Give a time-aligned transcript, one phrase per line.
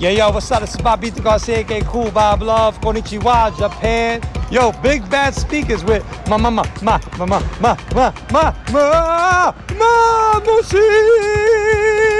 [0.00, 0.62] Yeah, yo, what's up?
[0.62, 4.22] This is Bobito Garcia, aka Cool Bob Love, Konichiwa, Japan.
[4.50, 9.54] Yo, big bad speakers with ma ma ma ma ma ma ma ma ma ma
[9.76, 12.19] ma Mushi.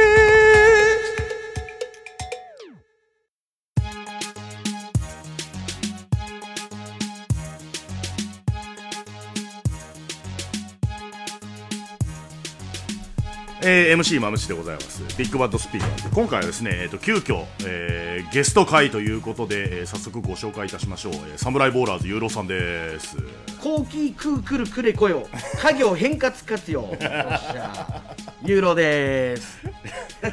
[13.72, 15.00] えー、MC まむしでございます。
[15.16, 16.12] ビッグバッドスピーカー。
[16.12, 23.16] 今回はですね、えー、と急遽、えー、ゲスト会ということで、えー、早速ご紹介いたしましょう、えー、サムライボーラーズユーロさんです。
[23.60, 25.24] コーキークークルクレコよ
[25.62, 26.80] 家業変革活用。
[28.42, 29.60] ユーロです。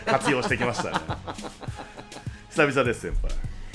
[0.08, 0.98] 活用してきましたね。
[2.50, 3.32] 久々です先輩。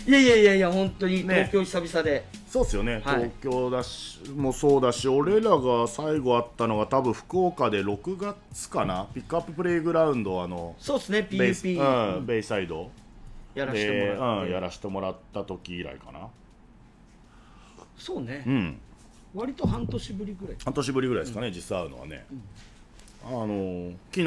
[0.09, 1.25] いやいやいやいや本当に。
[1.25, 1.49] ね。
[1.53, 3.17] 東京久々で、そうっすよね、はい。
[3.17, 9.07] 東京だしもそうだし俺らが最後会ったのが多分福岡で6月かな。
[9.15, 12.91] ピックアッププレイグラウンドあのそうですね PUP、うん、ベイサイド。
[13.55, 16.29] やらせてで、もらって、うん、やらせてもらった時以来かな。
[17.97, 18.81] そうね、うん。
[19.33, 20.57] 割と半年ぶりぐらい。
[20.63, 22.27] 半年ぶりぐらいですかね、実際会うのはね、
[23.25, 24.25] あのー昨日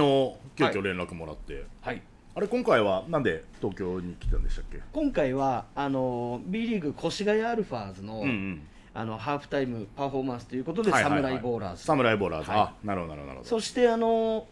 [0.56, 0.74] 急はい。
[0.74, 2.02] 遽連絡もらって、はい
[2.38, 4.82] あれ今回はなんで東京に来たんでしたっけ？
[4.92, 8.62] 今回はあの B リーグ越谷アルファーズの,、うんうん。
[8.94, 11.84] あのハーフタイムパフォーマンスということで、サムライボーラーズ。
[11.84, 12.60] サムライボーラーズ、はい。
[12.60, 13.50] あなるほどなるほどなるほど。
[13.50, 14.48] そしてあの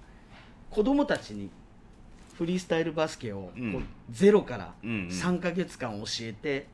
[0.69, 1.49] 子供たちに
[2.37, 5.07] フリースタイルバスケをこう、うんゼロからうんうん。
[5.07, 6.67] 3か月間教えて、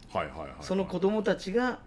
[0.62, 1.80] その子供たちが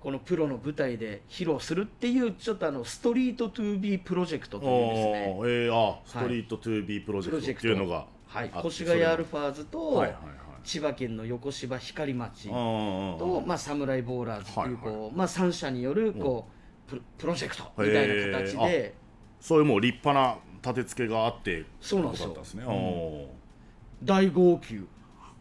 [0.00, 5.38] このプロの舞台で披露するっていうちょっとあのストリート 2B プロジェクトというですね。
[5.40, 7.94] えー、あストリート 2B プロジェクトっていうのが。
[7.96, 10.36] はいあって越谷アルファーズと、はいはいはい。
[10.64, 16.48] 千葉県の横芝光町うんうんうんと、まあ、サムライボーラーズっていうはいこう、まあ、3社によるこ
[16.86, 18.94] うプロプロジェクトみたいな形へで
[19.40, 22.28] そういうもう立派な立て付けがあってそうなんですよ。
[22.28, 23.26] ね、おー。
[24.02, 24.86] 大号泣。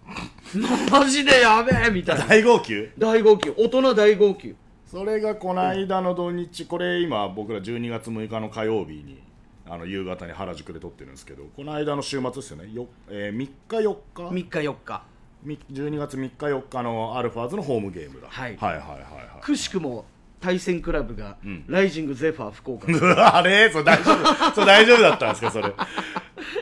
[0.92, 2.26] マジでやべえみたいな。
[2.28, 2.92] 大号泣？
[2.98, 3.50] 大号泣。
[3.58, 4.56] 大人大号泣。
[4.86, 9.22] それがこの間の土日これ今僕ら12月6日の火曜日に
[9.68, 12.72] あの夕方に原宿で撮ってるんですけどこの間の週末ですよね。
[12.74, 15.04] よ、えー、3日4日？3日4日。
[15.44, 18.58] み12月3日4日のアルファーズのホームゲームだ、はい。
[18.58, 20.06] はいはいはいはくしくも
[20.40, 21.66] 対戦クラブが、ん。
[21.68, 22.92] ライジングゼファー福岡。
[22.92, 23.70] い あれ？
[23.72, 24.52] それ大丈夫。
[24.54, 25.52] それ大丈夫だったんですか？
[25.52, 25.74] それ。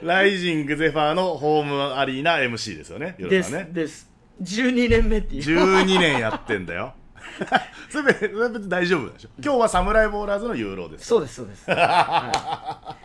[0.02, 3.16] ライジングゼファーのホームアリーナ MC ですよね。
[3.20, 3.70] ですね。
[3.72, 4.10] です
[4.42, 5.42] 12年目っていう。
[5.44, 6.94] 12年やってんだよ
[7.90, 9.30] それ別に大丈夫でしょ。
[9.44, 12.96] 今日はサムライボーラーズのユーロですそうですそうです、 は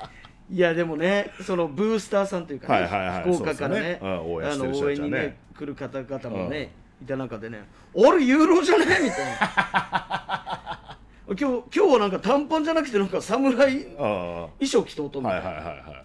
[0.51, 3.23] い、いやでもねそのブースターさんというか、ねはいはいはい。
[3.34, 3.99] 福岡からねね。
[4.03, 4.69] うん応援ね。
[4.83, 7.65] 応援にね来る方々もね、いた中でね
[7.95, 8.87] 「俺ユーロじゃね？
[9.01, 10.99] え!」みたいな。
[11.29, 16.05] 今日今日はなんか短パンじゃなくてなんか侍衣あ装着とうとみたいな、あはいはいはいはい。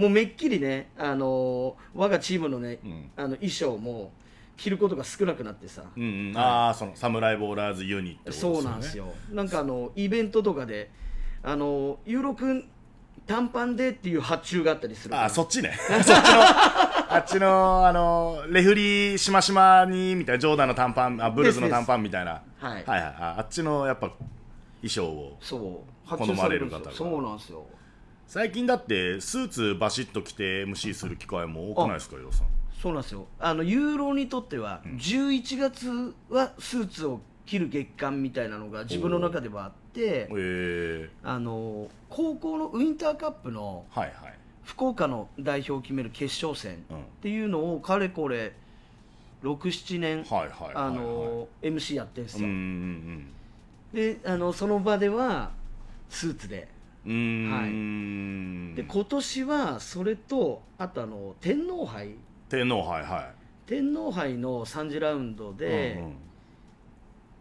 [0.00, 3.10] もうめっきりね、あのー我がチームのね、ん。
[3.16, 4.12] あの衣装も
[4.58, 9.14] 着ることが少なくなってさ、うんうん、ああそのサムライボーラーズユニってことですよねそうなんですよ。
[9.30, 10.90] なんかあのイベントとかで
[11.42, 12.68] あのユーロ君
[13.24, 15.72] 短パンでっていう発注があったりするあそっちね。
[15.78, 16.16] そっちの。
[17.10, 22.42] あっちのあのレフリーしましまにみたいなジョーダンの短パンあブルーズの短パンみたいな。
[22.58, 22.72] はい。
[22.72, 24.10] はいはいああっちのやっぱ
[24.80, 25.38] 衣装を
[26.08, 26.90] 好まれる方が。
[26.90, 27.64] そうなんですよ。
[28.26, 33.26] 最近だってスーツバシッと着て MC する機会も多くないですかヨロさんそうなんですよ。
[33.40, 44.34] あのユーロにとっては、11月はスーツを着る月間みたいなのが自分の中ではあってええあの高校のウインターカップのはいはい。
[44.64, 46.98] 福岡の代表を決める決勝戦うん。
[46.98, 48.52] っていうのをかれこれ
[49.42, 50.72] 67年、はいはいはいはい。
[50.74, 53.26] あの MC やってるんですうんうよ、ん
[53.92, 55.50] であのその場では
[56.10, 56.68] スーツで。
[57.06, 57.12] うん。
[57.12, 62.10] うーんで今年はそれとあとあの天皇杯
[62.48, 63.30] 天皇杯は
[63.66, 66.14] 天皇杯の3次ラウンドいでうんうん。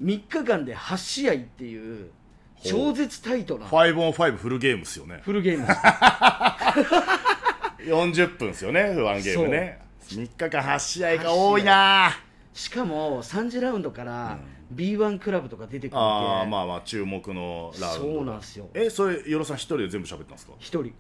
[0.04, 2.12] 3日間で8試合っていう
[2.64, 3.68] 超絶タイトな。
[3.68, 5.22] five on five フルゲームっすよね。
[5.24, 5.80] フルゲームです。
[7.88, 9.80] 40分ですよねワンゲームね。
[10.02, 12.12] 3日間8試合が多いな。
[12.54, 14.40] しかも3次ラウンドから
[14.74, 18.08] B1 クラブとか出てくるああまあまあ注目のラウンド。
[18.16, 18.70] そうなんですよ。
[18.74, 20.94] えそれよろさん一人で全部喋ったんですか？1人。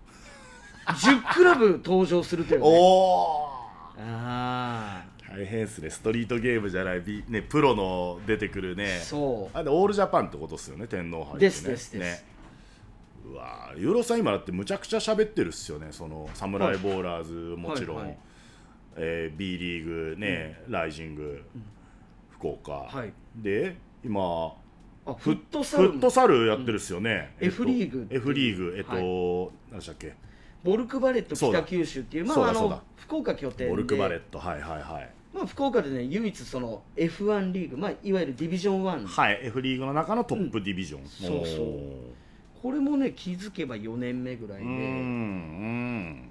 [0.86, 2.65] 10クラブ登場するというね。
[2.65, 3.67] おお
[4.00, 5.90] あ大変っすね。
[5.90, 9.00] ストリートゲームじゃない、ね、プロの出てくるね。
[9.02, 9.58] あそう。
[9.58, 11.40] あれオールジャパンってことっすよね天皇杯ね。
[11.40, 12.22] ですですです。
[12.22, 12.26] ね。
[13.26, 15.88] うわーユーロさん今だってむちゃくちゃ喋ってるっすよね。
[15.92, 18.18] そのサムライボーラーズもちろん、はいはい。
[18.98, 21.44] えー B リーグね、ライジング、
[22.30, 23.12] 福岡、はい。
[23.36, 24.22] で今
[25.06, 27.48] あフットサルフットサルやってるっすよね、うん。
[27.48, 28.76] F リーグ F リーグ。
[28.78, 30.14] えっと、何でしたっけ？
[30.63, 33.69] ボルクバレット北九州っていうまああの福岡拠点で。
[33.69, 35.09] ボルクバレットはいはいはい。
[35.33, 41.68] まあ、福岡でね唯一その F1 リーグ、まあ、いわゆるディビジョン1はい F リーグの中のトップディビジョン、そうそう。
[42.62, 46.30] これもね気づけば4年目ぐらいで、うんうん。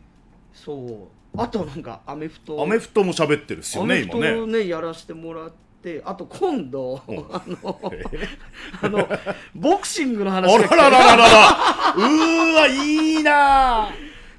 [0.53, 1.41] そう。
[1.41, 2.61] あとなんかアメフト。
[2.63, 4.67] アメフトも喋ってるっすよねアメフト今ね。
[4.67, 5.53] やらせてもらっ
[5.83, 7.19] てあと今度うん。
[7.31, 8.03] あのえ
[8.83, 9.09] あの
[9.55, 11.95] ボクシングのあ話が来てらららららら。
[11.97, 13.89] うーわいいな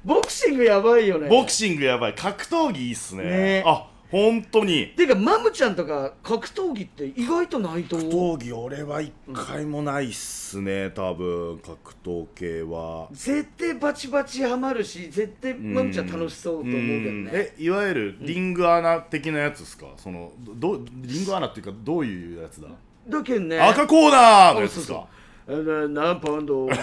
[0.08, 1.28] ボクシングやばいよね。
[1.28, 2.14] ボクシングやばい。
[2.14, 3.24] 格闘技いいっすね。
[3.24, 3.62] ね。
[3.66, 4.94] あ本当に。
[4.96, 11.58] ていうかマムちゃんとか格闘技って意外とないと格闘技俺は一回もないっすね多分。
[11.58, 13.08] 格闘系は。
[13.12, 16.80] 絶対バチバチハマるし絶対マムちゃん楽しそうと思うけど
[17.12, 17.24] ん。
[17.26, 19.88] ねえいわゆるリングアナ的なやつですか？
[19.98, 22.68] そのどリングアナっていうかどういうやつだ？
[23.06, 23.60] だけどね。
[23.60, 25.06] 赤コーナーのやつですか？
[25.48, 26.82] 何パウンドうわあ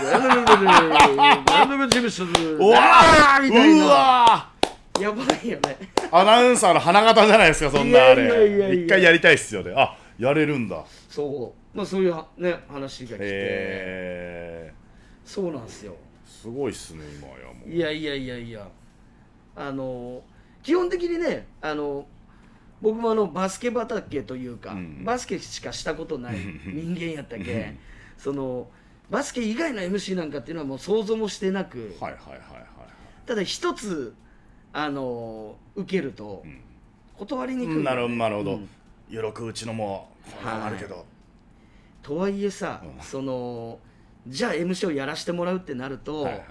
[3.40, 4.50] ーみたいうなわ
[5.00, 5.78] やばいよね
[6.12, 14.74] アナウンサーの花形じゃないですかそんなあれや一回やりたいっすよねあやれるんだそうまあそういうはね話が来てへえ
[15.24, 15.96] そうなんですよ
[16.26, 18.68] すごいっすね今やもういやいやいやいや
[19.56, 20.24] あの
[20.64, 22.08] 基本的にねあの
[22.82, 27.76] 僕もあのバスケ畑というか、うんバスケしかしたことない人間やったうんけ
[28.18, 28.68] その
[29.10, 32.66] バスケ以外の MC なんかっていうのはもう想像もしてなく、はいはいはいはい
[33.26, 34.14] ただ一つ
[34.72, 36.62] あの受けるとん。
[37.18, 38.52] 断りにくいよね、なるほどなるほど。
[38.52, 38.70] うん。
[39.10, 40.10] 余力うちのも
[40.44, 41.06] あるけど、
[42.02, 43.02] とはいえさ、うん。
[43.02, 43.80] その
[44.28, 46.46] じゃあ MC をやらせてもらうってなると、はいはい。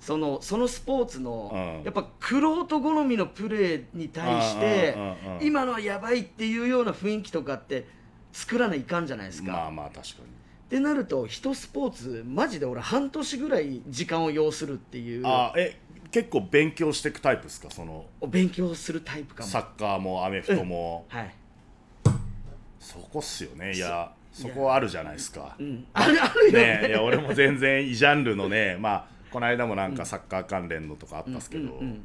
[0.00, 1.84] そのそのスポーツの、うん。
[1.84, 5.46] やっぱ玄人好みのプレーに対して、うんうんうんうん。
[5.46, 7.86] 今のはやばいっていうような雰囲気とかって
[8.32, 9.52] 作らないかんじゃないですか。
[9.52, 10.35] まあまあ確かに
[10.66, 15.26] ってなると一スポーツマジで俺半年ぐらい時間を要するっていう。
[15.26, 15.78] あえ
[16.10, 17.68] 結構勉強していくタイプですか？
[17.70, 19.48] その勉強するタイプかも。
[19.48, 21.34] サッカーもアメフトも、はい。
[22.80, 23.74] そこっすよね。
[23.74, 25.56] いやそこあるじゃないですか。
[25.58, 26.52] うん、あるあるよ。
[26.52, 32.04] ねねいや俺も全然異ジャンルのねまあこの間もなんかサッカー関連のとかあったんですけど、うんうん。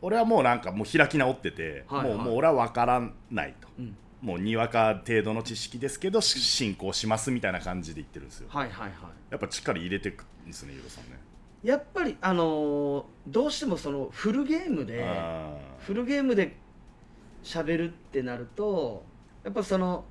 [0.00, 2.16] 俺はもうなんかもう開き直ってて、はいはい。
[2.16, 8.48] もうもう俺は分からないと、うんもうにわか程度の知識ですけどし進行しますみたいな感じで言ってるんですよ。
[8.50, 8.92] はいはいはい。
[9.30, 11.18] やっぱしっかり入れていくんですねユーロさんね。
[11.62, 16.56] やっぱりあのーどうしてもそのフルゲームであフルゲームで
[17.44, 19.04] 喋るってなると
[19.44, 20.04] やっぱその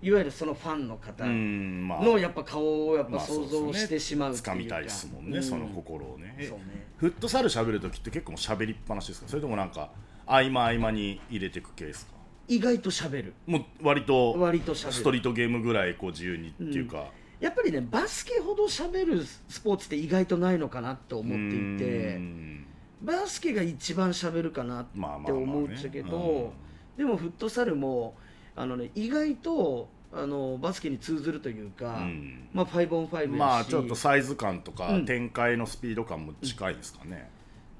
[0.00, 2.04] いわゆるそのファンの方ーうんまあ。
[2.04, 6.36] のやっぱ顔をやっぱまあそう想ですね像してしまうっていうか、掴みたいですもんね、うその心をね。
[6.38, 6.86] えそうね。
[6.98, 9.28] フットサル喋るときって結構もう喋りっぱなしですか？
[9.28, 9.90] それともなんか
[10.26, 12.17] 合間合間に入れていくケースか？
[12.48, 13.34] 意外と喋る。
[13.46, 14.92] もう割と割と喋る。
[14.92, 17.06] ストリートゲームぐらいこう自由にっていうか、
[17.40, 22.16] やっぱりねバスケほど喋るスポーツって意外とないのかなと思っていて。
[22.16, 22.66] ん。
[23.02, 24.84] バスケが一番喋るかなっ
[25.24, 26.50] て思うんだけど、うん。
[26.96, 28.16] でもフットサルも
[28.56, 32.48] あの、ね、意外とあのバスケに通ずるというか、うん。
[32.52, 35.06] まあ、5 on 5やし、まあちょっとサイズ感とかうん。
[35.06, 37.30] 展開のスピード感も近いですかね、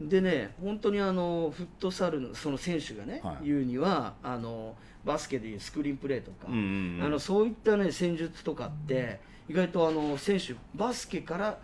[0.01, 3.47] でね本当にあのフットサルのその選手がね、はい。
[3.47, 7.05] 言うにはあのバスケでいうスクリーンプレーとか、うんうんうん。
[7.05, 11.59] あのそういったね戦術とかって意外とあの選手バスケから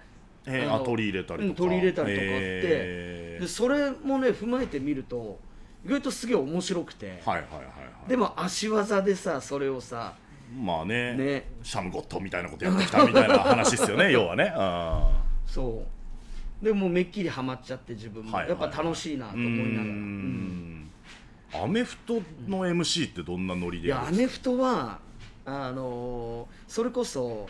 [0.47, 3.37] えーあ取り入れたりとか、うん取り入れたりとかってえ。
[3.39, 5.39] ーでそれもね踏まえてみると
[5.85, 7.63] 意外とすげえ面白くて、はいはいはいは
[8.07, 8.09] い。
[8.09, 10.15] でも足技でさそれをさ
[10.61, 11.51] まあねね。
[11.63, 14.53] シャムゴットみたいなことやってきたみたいな話ですよね要はね。
[14.55, 15.87] あそう
[16.65, 20.91] でもうめっきりハマっちゃって自分も、はいやっぱ楽しいなと思いながら、ーん。
[21.53, 22.15] アメフト
[22.49, 24.99] の MC ってどんなノリいでやるんですやアメフトは
[25.45, 27.47] あのーそれこそ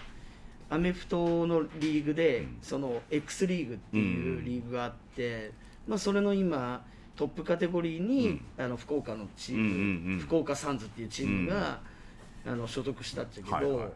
[0.68, 2.58] アメフトのリーグで、うん。
[2.60, 5.52] その X リーグっていうリーグがあって、
[5.86, 10.18] まあ、それの今トップカテゴリーに、あの福岡のチーム、うんうんうん。
[10.18, 11.78] 福岡サンズっていうチームが、
[12.44, 13.88] あの所属したっちゃけど、はいはい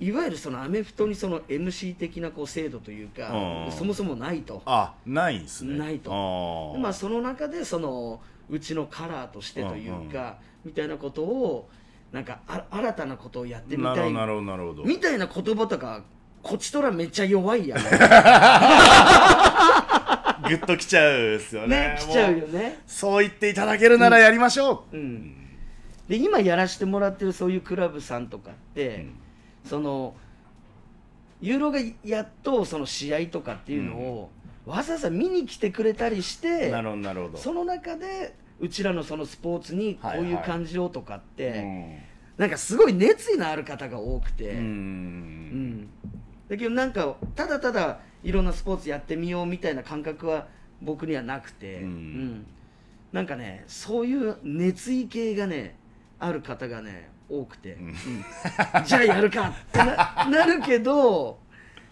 [0.00, 3.30] いわゆるそのアメフトにその MC 的なこう制度というか
[3.66, 3.72] うん。
[3.72, 4.62] そもそもないと。
[4.64, 5.78] あないんですね。
[5.78, 6.76] ないと。
[6.78, 11.68] まあ、その中でそのうちのカラーとしてというか、みたいなことを
[12.12, 14.12] なんかあ新たなことをやってみたい。
[14.12, 16.04] なるほどなるほどみたいな言葉とか
[16.42, 17.78] こっちとらめっちゃ弱いやん。
[17.78, 17.84] ね
[20.48, 21.76] グッときちゃうっすよね。
[21.76, 22.78] ね来ちゃうもよね。
[22.86, 25.34] そう言っていただけるならやりましょう、うん。
[26.08, 29.06] で今やらせてもらってるそういうクラブさんとかって、
[29.68, 30.14] その
[31.40, 34.30] ユーロがやっとその試合とかっていうのを、
[34.66, 37.38] わざわざ見に来てくれたりしてなるほどなるほど。
[37.38, 42.00] その中でうちらのそのスポーツにこういう感じをとかって、
[42.36, 45.88] なんかすごい熱意のある方が多くて、うん。
[46.48, 50.48] だけどなんかただただいろんなスポーツやってみようみたいな感覚は
[50.82, 52.46] 僕にはなくて、うん。
[53.12, 55.76] なんかねそういう熱意系がね
[56.18, 57.94] ある方がね多くて、うん。
[58.84, 59.48] じゃあやるか。
[59.48, 61.38] ってななるけど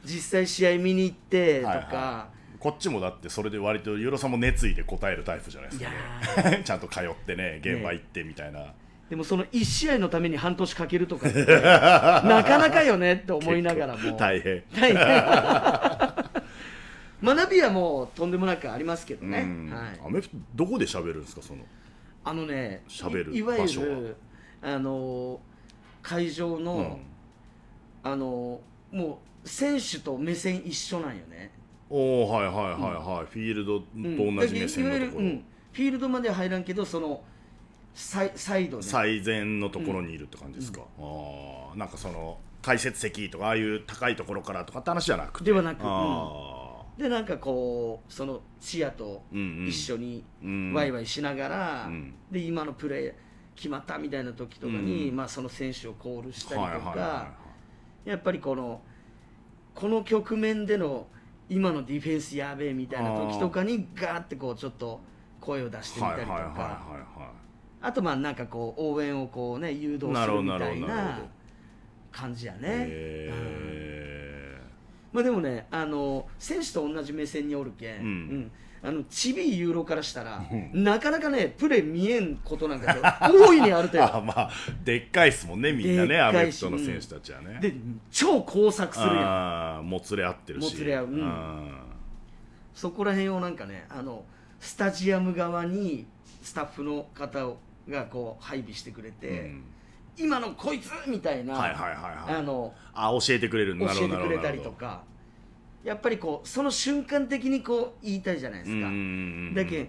[0.04, 1.78] 実際試合見に行ってとか、はい。
[1.78, 2.28] は
[2.58, 8.74] こっちもだってそれで割とユーロさんも熱意で答えるタイプじゃないですか、ね、 ちゃんと通ってね現場行ってみたいな、
[9.08, 14.16] でもその1試合のために半年かけるとかって なかなかよねって思いながらも。
[14.16, 14.64] 大変。
[14.74, 14.96] 大変。
[17.22, 19.70] 学びはもうとんでもなくありますけどね、うん。
[19.70, 21.64] はい、アメフトどこで喋るんですかその？
[22.24, 23.86] あのね喋るいいわゆ場所は。
[23.86, 24.16] る
[24.68, 25.40] あの
[26.02, 26.96] 会場の、うん。
[28.02, 28.60] あの
[28.92, 31.50] もう選手と目線一緒なんよね、
[31.90, 35.44] おおはいはいはいはい、フィールドとうん同じ目線のところ、うん。
[35.72, 37.22] フィールドまでは入らんけどその
[37.94, 38.82] サイサイドね。
[38.84, 45.46] 最善のところにいるって感じですか、ああなんかその解説席とかああいう高いところからとかって話じゃなくて。
[45.46, 49.66] ではなくあでなんかこうそのチアとうんうん。
[49.68, 50.72] 一緒にうん。
[50.72, 52.14] ワイワイしながら、うん。
[52.30, 53.12] で今のプレー
[53.56, 55.16] 決まったみたいな時とかに、うん。
[55.16, 57.32] まあ、その選手をコールしたーりとか、
[58.04, 58.80] やっぱりこの
[59.74, 61.06] この局面での
[61.48, 65.00] 今のディフェンスやべえみたいな時とかにガーってこうちょっと
[65.40, 66.82] 声を出してみたりとか。
[67.82, 71.20] あとまあなんかこう応援をこうね誘導すなるみたいな
[72.10, 72.58] 感じやね。
[72.62, 74.60] へ
[75.12, 78.52] まあでもねあの選手と同じ目線におるけん、うん
[78.86, 84.50] あのちびいユーロからしたら、なかなかねプレー見えんことなんか大いにあるとーよ あまあ
[84.84, 87.58] でっかいっすもんねみんなねでっかいしアメフトの選手たちはね。
[87.60, 87.74] で
[88.12, 89.16] 超工作するやん。
[89.16, 90.64] ああもつれ合ってるし。
[90.64, 91.06] もつれ合う。
[91.06, 91.78] うん。
[92.74, 94.24] そこら辺をなんかねあの
[94.60, 96.06] スタジアム側に
[96.42, 99.64] スタッフの方をがこう配備してくれて、うん。
[100.16, 102.34] 今のこいつみたいな、はいはいはいはい。
[102.36, 103.76] あのあ教えてくれる。
[103.76, 104.52] 教なるほえてくれたどなるほど。
[104.52, 105.02] りとか
[105.86, 108.92] やっぱりこうその瞬間的にこう言いたいじゃないですか、うんうんう
[109.52, 109.88] んだけん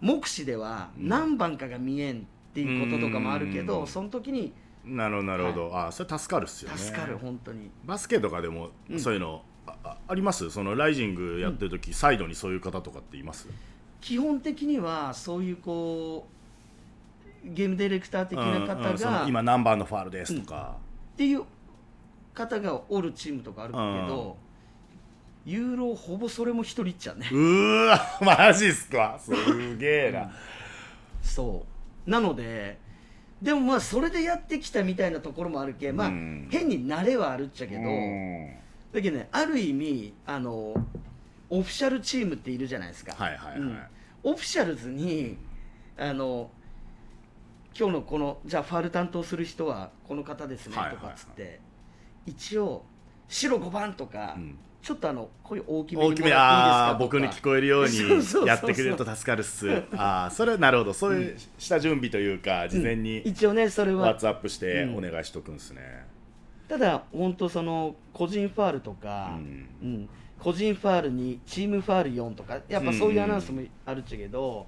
[0.00, 2.20] 目視では何番かが見えんっ
[2.54, 3.86] ていうこととかもあるけど、うん。
[3.86, 4.52] その時に
[4.84, 6.76] なるほどなるほど、あそれ助かるっすよね。
[6.76, 7.70] 助かる本当に。
[7.84, 10.50] バスケとかでもそういうの、あああります？
[10.50, 13.48] そのライジングやってる時、サイドにそういう方とかっています？
[14.00, 16.26] 基本的にはそういうこ
[17.44, 20.76] うゲームディレクター的な方うんうん今何番のファールですとか、
[21.14, 21.44] っていう
[22.34, 24.36] 方がおるチームとかあるけど、
[25.44, 27.28] ユーロほぼそれも一人っちゃね。
[27.32, 28.00] うーわ
[28.38, 29.18] マジっすか。
[29.20, 30.30] すげえな、
[31.20, 31.66] そ
[32.06, 32.10] う。
[32.10, 32.78] なので
[33.40, 36.48] でもまあそれでやってきたみたいなところもあるけまあ、うん。
[36.50, 38.54] 変に慣れはあるっちゃけど、うん。
[38.92, 40.74] だけどねある意味あの
[41.50, 43.78] オフィシャルチームっているじゃないですか、はいはいはい、うん。
[44.22, 45.36] オフィシャルズに
[45.96, 46.50] あの
[47.76, 51.60] 今日のこのじゃあファール担当する人はこの方ですねはいはいとかっつって、
[52.26, 52.84] 一応
[53.28, 57.98] 白5番とか、うんちょっとあのこういう大きめに大きめあ僕に聞こえるように
[58.46, 59.70] やってくれると助かるっす。
[59.96, 60.92] ああそれなるほど。
[60.92, 64.08] そういう下準備というか事前に一応ねそれは。
[64.08, 64.96] ワッツアップしてうん。
[64.96, 66.04] お願いしとくんですね、
[66.68, 69.68] ただ本当その個人ファールとか、うん。
[69.82, 70.08] うん。
[70.40, 74.66] 個人ファールにチームファール4とかやっぱそういうアナウンスもあるっちゃけど、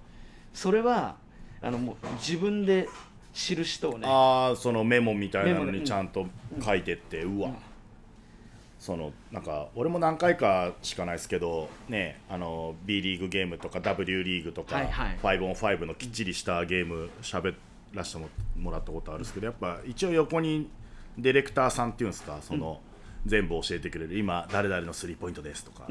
[0.53, 1.17] それは
[1.61, 2.89] あのもう自分で
[3.33, 6.27] 知る人をねああそのメモみたいなのにちゃんと
[6.65, 7.51] 書いてって、うわ、
[8.85, 15.19] そのなんか俺も何回かしかないですけどねあの B リーグゲームとか W リーグとか、はいはい。
[15.23, 17.55] 5on5 のきっちりしたゲーム喋
[17.95, 20.69] らせてももらったことあるんですけどやっぱ一応横に
[21.17, 22.79] ディレクターさんっていうんですかその、
[23.25, 25.87] 全部教えてくれる今誰々のスリーポイントですとか、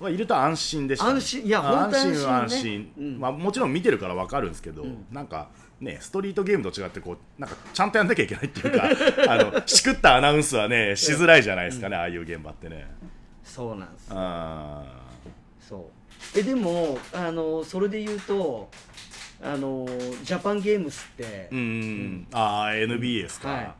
[0.00, 3.20] はいると安心でした、安心いや安心安心、うん。
[3.20, 5.50] まあ、もちろん見てるから分かるんですけど、なんか
[5.84, 8.88] ねストリートゲームと違ってこうなんかちゃんとやんなきゃいけないっていうか
[9.32, 12.86] あのしくったアナウンスはねしづらいじゃないですかね、ああいう現場ってね。
[13.44, 14.82] そうなんですあ
[15.60, 15.90] そ
[16.34, 16.38] う。
[16.38, 18.70] えでもあのそれで言うと
[19.42, 19.86] あの
[20.22, 23.74] ジャパンゲームスって、ーうん、ああ NBA ですか、はい。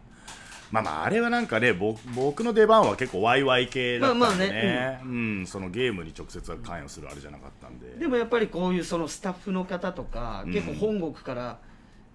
[0.71, 5.01] まあまああれはなんかね僕僕の出番は結構ワイワイ系だったんでね,、まあまあね。
[5.05, 5.07] う
[5.43, 5.47] ん。
[5.47, 7.97] そのゲームに直接関与するあれじゃなかったんで。
[7.99, 10.53] でもやっぱりこういうそのスタッフの方とか、うん。
[10.53, 11.59] 結構本国から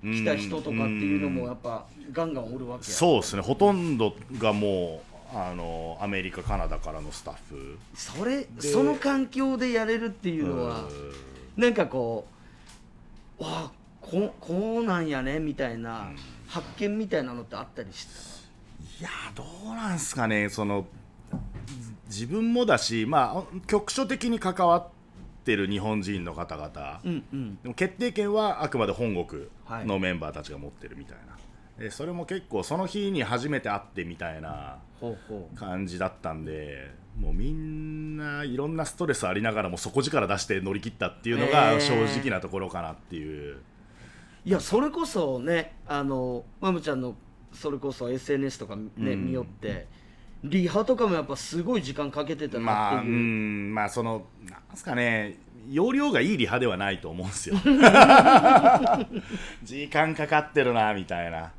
[0.03, 2.95] 来た人とかっていうのもやっぱガンガンおるわけや。
[2.97, 3.41] そうですね。
[3.41, 5.01] ほとんどがも
[5.33, 7.77] うあのアメリカカナダからのスタッフ。
[7.93, 10.87] それその環境でやれるっていうのは
[11.57, 12.25] なんかこ
[13.39, 16.11] うわあここうなんやねみたいな
[16.47, 18.11] 発見みたいなのってあったりした？
[19.01, 20.87] いやーどうなんすかねその
[22.07, 24.87] 自分もだしまあ局所的に関わっ
[25.43, 27.59] てる日本人の方々、うんうん。
[27.61, 34.77] でも決定権はあくまで本国はいのメンバーたちが持ってるみたいな、でそれも結構その日に初めて会ってみたいな
[35.55, 41.79] 感じだったんでもうみんないろんなストレスありながらも底力出して乗り切ったっていうのがえー。
[41.79, 43.57] 正直なところかなっていう、
[44.45, 47.15] いやそれこそねあのマムちゃんの
[47.51, 49.25] それこそ SNS とかね、うん。
[49.27, 49.87] 見よって
[50.43, 55.37] リハとかもやっぱすごい時間かけてたまあうなっていう、んまあそのなんすかね。
[55.69, 57.55] 容量がいいリハではないと思うんですよ。
[59.63, 61.51] 時間かかってるなみたいな。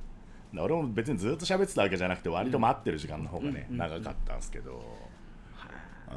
[0.58, 4.82] 俺も別にずっと喋ってたわけじゃなくて割と待ってる時間の方がね、うん長かったんですけど、
[6.10, 6.16] うん、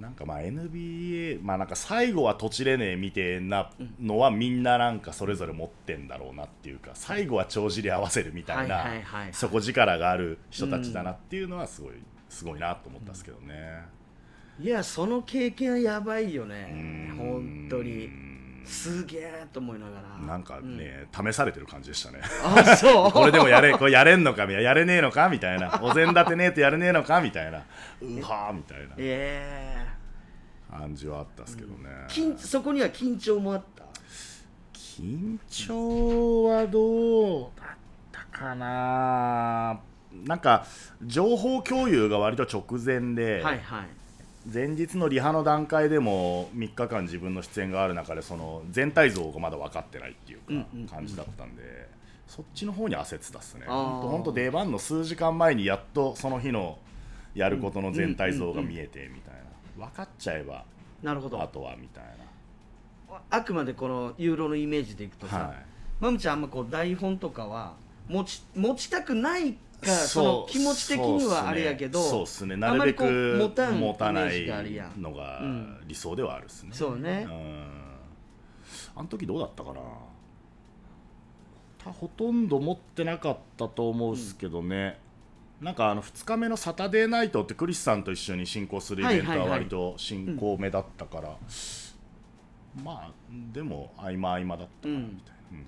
[0.00, 3.70] なんかまあ NBA まあなんか最後はとちれねえみてえな
[4.00, 8.86] のはみんななんかそれぞれ持ってんだろうなっていうか最後は帳尻合わせるみたいな、
[9.32, 11.92] 底力がある人たちだなっていうのはすごい
[12.28, 13.84] すごいなと思ったんですけどね。
[14.60, 16.68] いやその経験はやばいよね。
[16.70, 17.16] うん。
[17.16, 18.08] 本当に
[18.64, 20.26] すげえと思いながら。
[20.26, 22.20] なんかね、試されてる感じでしたね。
[22.42, 23.10] あそう？
[23.12, 25.78] これでもやれ、これやれんのか、やれねえのかみたいな。
[25.82, 27.58] お膳立てねえとやれねえのかみたいな。
[27.58, 27.62] う
[28.22, 28.94] はーみたいな。
[28.98, 29.86] え
[30.70, 31.74] 感じはあったっすけどね。
[31.86, 33.84] え緊そこには緊張もあった？
[34.72, 37.76] 緊張はどうだっ
[38.12, 39.80] たかな。
[40.24, 40.64] なんか、
[41.02, 43.86] 情報共有が割と直前で、はいはい
[44.52, 50.86] 前日のリハの段階でも3日間自分の出演がある中でその全体像がまだ分かってないっていううんうんうん。
[50.86, 51.88] か感じだったんで、
[52.26, 53.64] そっちの方に焦ってたっすね。
[53.66, 56.78] 本当出番の数時間前にやっとその日の
[57.34, 59.34] やることの全体像が見えてみたい
[59.78, 59.86] な。
[59.86, 60.64] 分かっちゃえば
[61.02, 61.40] なるほど。
[61.42, 62.04] あとはみたい
[63.30, 65.56] あくまでこのユーロのイメージでいくとさ、なはい。
[66.00, 67.74] マムちゃんあんまこう台本とかは
[68.08, 72.54] 持ち持ちたくないかそそうの気持ち的にはあれやけどそうっすね。
[72.54, 74.46] あなんるべまりこうく持たん持たない
[74.98, 75.78] のがうん。
[75.86, 76.70] 理想ではあるっすね。
[76.72, 77.26] そうね。
[77.28, 77.66] うん。
[78.96, 79.80] あの時どうだったかな？
[81.78, 84.98] たほとんど持ってなかったと思うっすけどね、
[85.60, 89.48] なんかあの2日目のサタデーナイトってクリスさんと一緒に進行するイベントはいはいはい。
[89.48, 91.36] は割と進行目だったから、
[92.82, 93.12] まあ
[93.52, 95.64] でも合間合間だったかなみたいな、うん。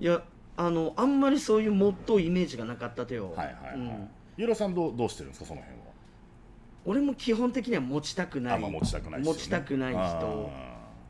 [0.00, 0.22] いや
[0.64, 4.08] あのあんまりそういうもっとイメージがなかったとよ、はいはいはい、うん。
[4.36, 5.86] ユーロさんどうどうしてるんですかその辺は？
[6.84, 8.54] 俺も基本的には持ちたくない。
[8.54, 9.26] あんま持ちたくないね。
[9.26, 10.50] 持ちたくない人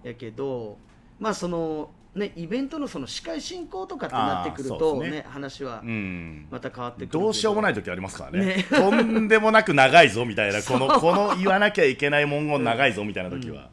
[0.04, 0.78] やけど
[1.20, 5.10] まあそのねイベントのその司会進行とかってなってくるとね。
[5.10, 6.46] ね話はうん。
[6.50, 7.20] また変わってくるけど。
[7.20, 8.46] どうしようもない時ありますからね。
[8.56, 8.66] ね。
[8.70, 13.68] とんでもなく長いぞみたいな このこの言わなきゃいけない文言長いぞみたいな時は、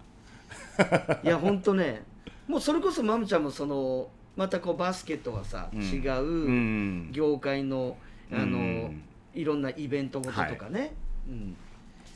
[1.24, 2.04] いや本当ね。
[2.50, 5.82] もうそれこそマムちゃんもそのまたこうバスケとはさ、うん。
[5.82, 7.98] 違ううん業界の
[8.32, 9.04] あの、うん。
[9.36, 10.94] いろんなイベントごととかね、
[11.28, 11.58] うん、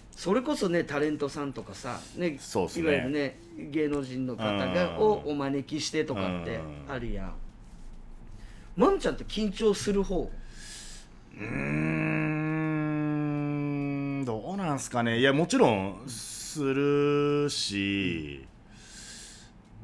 [0.10, 2.40] それこそねタレントさんとかさ、ねね。
[2.78, 3.38] いわゆるね
[3.72, 5.04] 芸能人の方がうん。
[5.04, 7.34] をお招きしてとかってあるやん。
[8.78, 10.32] マムちゃんって緊張する方？
[11.38, 11.46] うー
[14.22, 15.20] んどうなんすかね。
[15.20, 18.46] いやもちろんするし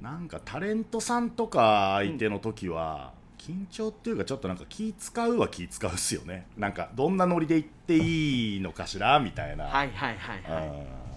[0.02, 6.46] なんかタレントさんとか相手の時は、緊張っていうかちょっとなんか気使うは気使うっすよね。
[6.58, 10.68] なんかどんなノリで行っていいのかしらみたいな、はいはいはいはい。
[10.68, 11.10] うん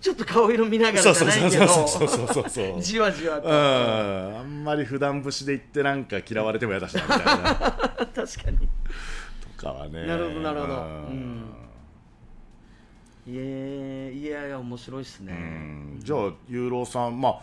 [0.00, 1.66] ちょっと顔色見ながらじゃないけど。
[1.66, 3.48] そうそうそうそうそうじわじわと。
[3.48, 3.54] うん。
[4.38, 7.32] あんまり普段節で言ってなんか嫌われても嫌だしなみたいな。
[8.14, 8.58] 確かに。
[8.58, 8.68] と
[9.56, 10.06] かはね。
[10.06, 10.74] なるほどなるほど。
[10.74, 11.44] ううん。
[13.26, 15.96] いやいや面白いっすうねん。
[15.98, 17.40] じゃあユーロさんまあ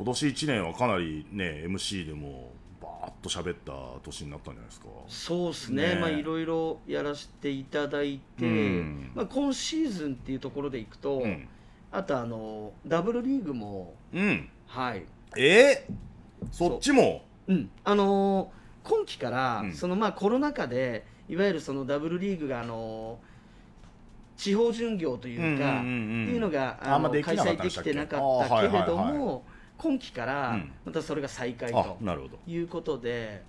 [0.00, 4.86] 今年1年はかなりね MC でもバーッと喋った年になったんじゃないですか。
[5.08, 5.94] そうですね。
[5.96, 6.00] ね。
[6.00, 9.12] まあいろいろやらせていただいて、うん。
[9.14, 11.46] まあ、今シーズンっていうところでいくと、うん。
[11.92, 14.48] あとあのダブルリーグもうん。
[14.68, 15.04] はい、
[15.36, 15.86] え？
[15.86, 17.22] ー、そっちも？
[17.46, 17.52] う。
[17.52, 19.74] ん、あのー今期から、うん。
[19.74, 23.30] そのまあコロナ禍でいわゆるそのダブルリーグがあのー
[24.40, 29.44] 地方巡業というか、っていうのがあんまでき開催できてなかったけれども
[29.80, 30.72] 今期からうん。
[30.84, 32.38] またそれが再開あとなるほど。
[32.46, 33.42] いうことで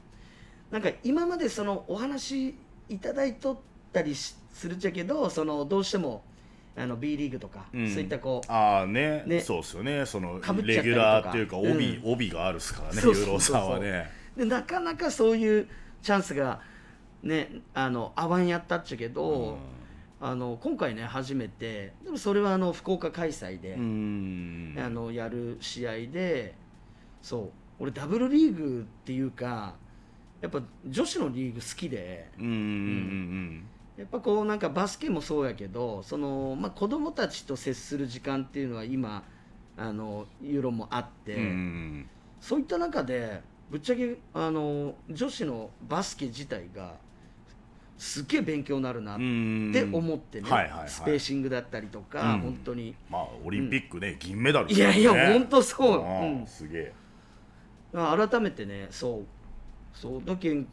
[0.72, 2.56] なんか今までそのお話
[2.88, 3.58] いただいとっ
[3.92, 6.24] たりしするっちゃけどそのどうしても
[6.78, 7.90] あの B リーグとか、うん。
[7.92, 9.24] そういったこうああね。
[9.26, 9.42] ね。
[9.42, 10.06] そうっすよね。
[10.06, 12.14] そのレギュラーっていうか帯、うん。
[12.14, 14.10] 帯があるっすからねユーロさんはね。
[14.38, 15.68] でなかなかそういう
[16.02, 16.62] チャンスが
[17.22, 19.58] ねあの合わんやったっちゃけど、
[20.24, 24.76] あの今回ね初めてでもそれはあの福岡開催で、うん。
[24.78, 26.56] あのやる試合で
[27.22, 29.74] そう俺ダブルリーグっていうか
[30.40, 32.30] やっぱ女子のリーグ好きで
[33.98, 39.24] やっぱこうなんかバスケもそうやけどその、まあ、子供たちと接する時間っていうのは今
[39.78, 41.38] あのユーロもあって、
[42.40, 46.96] そういった中でぶっちゃけあの女子のバスケ自体が
[48.02, 50.90] すっげえ勉強になるなっうんて思ってね、はいはいはい。
[50.90, 52.42] スペーシングだったりとか、うん。
[52.42, 52.96] 本当に。
[53.08, 56.04] まあオリンピックね、銀メダルいやいやね本当そう。
[56.04, 56.48] うん。
[56.48, 56.94] すげえ。
[57.94, 59.26] あ改めてねそう。
[59.94, 60.22] そう。
[60.26, 60.68] だけん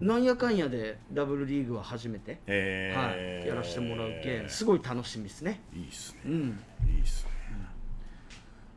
[0.00, 3.40] なんやかんやでダブルリーグは初めて、えー。
[3.40, 5.60] はい、やらせてもらうけんすごい楽しみですね。
[5.74, 6.20] いいっすね。
[6.24, 6.60] うん。
[6.88, 7.30] いいっすね、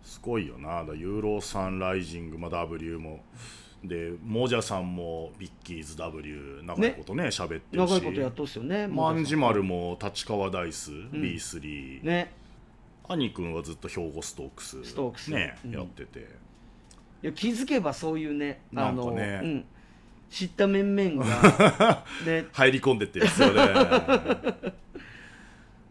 [0.02, 0.84] すごいよな。
[0.84, 3.24] だユーロさんライジング、まあ、W も
[3.88, 7.92] でモジャさんもビッキーズ W 長いことね喋ってるし。
[7.92, 12.32] 長いことやっとっすよね万事丸も立川ダイス、B3、ね。
[13.10, 15.32] 兄君はずっと兵庫ストークスストークス。
[15.32, 15.72] ね、うん。
[15.72, 16.20] やってて。
[17.24, 19.40] いや気づけばそういうねあのかね。
[19.44, 19.66] うん、
[20.30, 22.46] 知った面々が ね。
[22.52, 24.74] 入り込んでってるんですよね。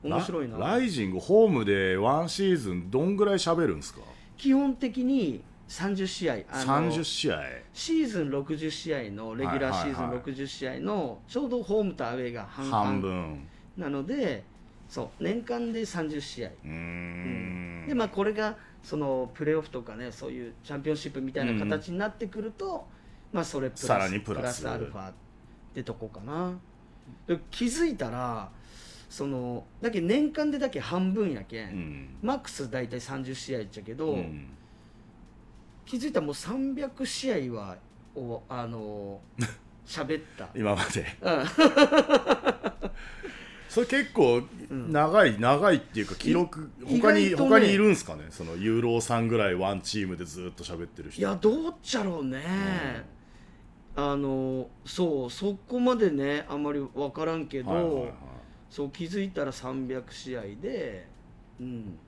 [0.04, 0.58] 面白いな。
[0.58, 4.00] ラライジングホームでワンシーズンどんぐらい喋るんですか？
[4.36, 7.42] 基本的に30試合あの30試合。
[7.72, 10.04] シーズン60試合のレギュラーシーズンはい。
[10.08, 13.48] はいはい60試合のちょうどホームとアウェーが半々半分。
[13.76, 14.44] なので
[14.88, 16.48] そう年間で30試合。
[16.48, 17.84] うーん。
[17.88, 22.86] でまあこれがそのプレーオフとかねそういうチャンピオンシップみたいな形になってくると、
[23.32, 24.68] まあそれプラスさらにプラス。
[24.68, 25.12] アルファっ
[25.74, 26.52] てとこかな。
[27.26, 28.50] で気づいたら
[29.08, 32.16] そのだけ年間でだけ半分やけん。
[32.22, 34.48] マックス大体30試合っちゃけど、うん
[35.86, 37.76] 気づいたらもう300試合は
[38.14, 39.20] おあの
[39.86, 40.48] 喋った。
[40.54, 41.06] 今まで。
[41.22, 41.44] うん。
[43.68, 47.36] それ結構長い、長いっていうか記録い他に、ね。
[47.36, 48.24] 他にいるんすかね？
[48.30, 51.20] そのユーロさんぐらいワンチームでずっと喋ってる人。
[51.20, 52.42] いやどうっちゃろうね、
[53.94, 58.12] あのそうそこまでねあんまり分からんけど、はいはいはい。
[58.70, 61.06] そう気づいたら300試合で、
[61.60, 61.98] うん、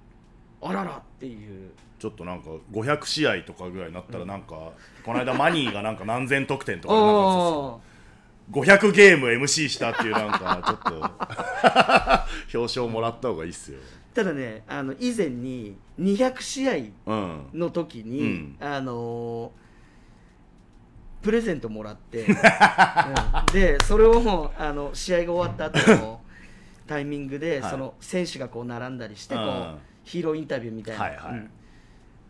[0.60, 4.72] あららっていうちょっとなんか500試合とかぐらいになったらなんか、
[5.04, 7.88] この間マニーがなんか何千得点とかなんかあ
[8.52, 10.92] 500ゲーム MC したっていうなんかちょっ
[12.52, 13.78] と 表彰もらった方がいいっすよ。
[13.78, 16.74] ーただねあの以前に200試合
[17.06, 18.56] うんの時に、うん。
[18.60, 19.52] あの
[21.20, 22.34] プレゼントもらって、 うん。
[23.52, 26.20] でそれをあの試合が終わった後の
[26.86, 27.70] タイミングで、はい。
[27.70, 29.78] その選手がこう並んだりしてこう、うん。
[30.04, 31.32] ヒーローインタビューみたいな、はいはい。
[31.32, 31.50] うん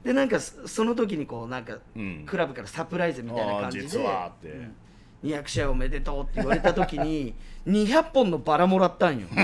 [0.04, 2.24] でなんかそその時にこうなんか、うん。
[2.26, 4.48] クラブからサプライズみたいな感じで実はって。
[4.48, 4.74] うん。
[5.24, 7.34] 200試合おめでとうって言われた時に
[7.66, 9.26] 200本のバラもらったんよ、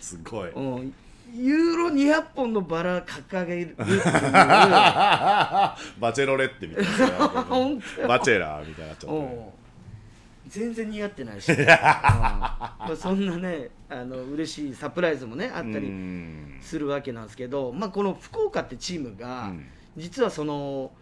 [0.00, 0.50] すごい。
[0.50, 0.94] うん、
[1.34, 4.02] ユーロ200本のバラ掲げるっていう。
[4.02, 5.76] バ
[6.14, 7.32] チェロレッテみたいな。
[8.06, 9.61] バチェラーみたいになっちゃっておう
[10.52, 11.64] 全然似合ってないし、 うん。
[11.66, 16.58] まあ、そんなねあの嬉しいサプライズもねあったうりん。
[16.60, 19.66] するわけなんですけど、まあ、この福岡ってチームが、うん。
[19.96, 20.92] 実はその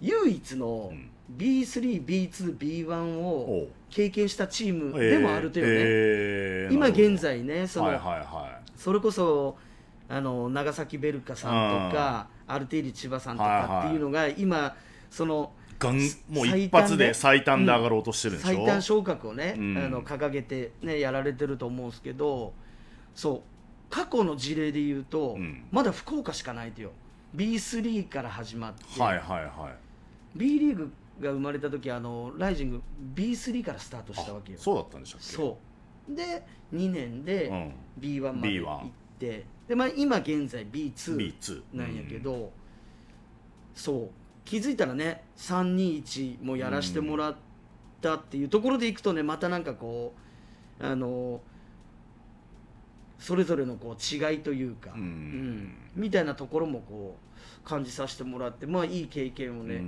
[0.00, 1.08] 唯一のうん。
[1.36, 3.72] B3B2B1 おをう。
[3.90, 6.74] 経験したチームでもあるというね、えー。
[6.74, 7.08] 今なるほど。
[7.14, 9.56] 現在ねその、はいはいはそれこそ
[10.08, 14.74] あの長崎ベルカさんとかアルテイリ千葉さんとかっていうのが今
[15.10, 15.52] その
[15.90, 15.96] いがん
[16.28, 19.78] もう最一発で最最短で上がろうとしてるんでしょ、最短昇格をね、うん。
[19.78, 22.52] あの掲げて、ね、やられてると思うんですけど
[23.14, 23.40] そう
[23.90, 25.64] 過去の事例で言うと、うん。
[25.70, 26.92] まだ福岡しかないとよ。
[27.36, 30.38] B3 から始まって、はいはいはい。
[30.38, 32.82] B リーグが生まれた時あのライジング
[33.14, 34.58] B3 からスタートしたわけよ。
[34.58, 35.26] そうだったんでしたっけ？
[35.26, 35.58] そ
[36.10, 36.14] う。
[36.14, 36.42] で
[36.72, 37.72] 2年でうん。
[38.00, 42.50] B1 まで B1 行って、で、まあ、今現在 B2 B2 なんやけど、
[43.74, 44.10] そう
[44.44, 47.36] 気づいたらね321もやらしてもらっ
[48.00, 50.14] たっていうところでいくとねまたなんかこ
[50.80, 51.40] うあの
[53.22, 55.74] それぞれのこう違いというか、うん。
[55.94, 59.80] みたいなところもこう感じさせてもらってまあいい経験をね、うん。
[59.80, 59.84] う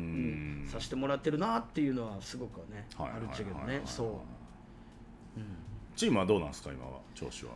[0.67, 5.47] んさせてもらってるなっていうのはすごくね、はいあるっちゃけどねそう、うん。
[5.97, 7.51] チームはどうなんですか今は調子は。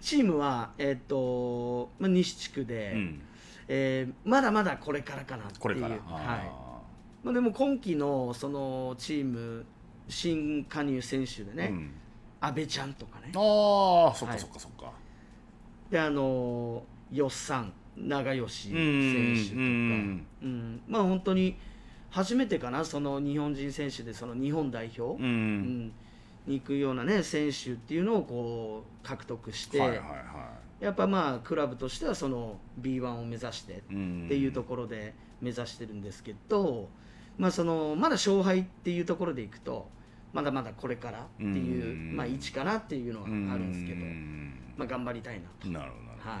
[0.00, 3.20] チームは、えっとまあ、西地区で、うん
[3.68, 5.82] えーまだまだこれからかなっていう。
[5.82, 5.92] はい。
[6.06, 6.80] あ
[7.24, 9.64] まあ、でも今季のそのチーム
[10.08, 11.90] 新加入選手でね、ーうん。
[12.40, 13.32] 阿部ちゃんとかね。
[13.34, 14.38] あーそっはい。
[14.38, 14.92] かそっかそっか。
[15.90, 21.56] であのよっさん長吉選手とか、うんうんまあ本当に
[22.10, 25.86] 初めてかなその日本人選手でその日本代表、ううん。
[25.86, 25.92] ん。
[26.46, 30.04] に行くようなね選手っていうのをこう獲得して、はいはいは
[30.80, 36.88] やっぱまあクラブとしてはその B1 を目指してっていうところで目指してるんですけど、
[37.38, 39.88] まあ、そのまだ勝敗っていうところでいくと
[40.36, 42.16] まだまだこれからっていう、うん。
[42.16, 44.52] まあ、位置かなっていうのはあるんですけど、うん。
[44.76, 45.68] まあ、頑張りたいなと。
[45.68, 46.30] なるほどなるほど。
[46.30, 46.40] はい。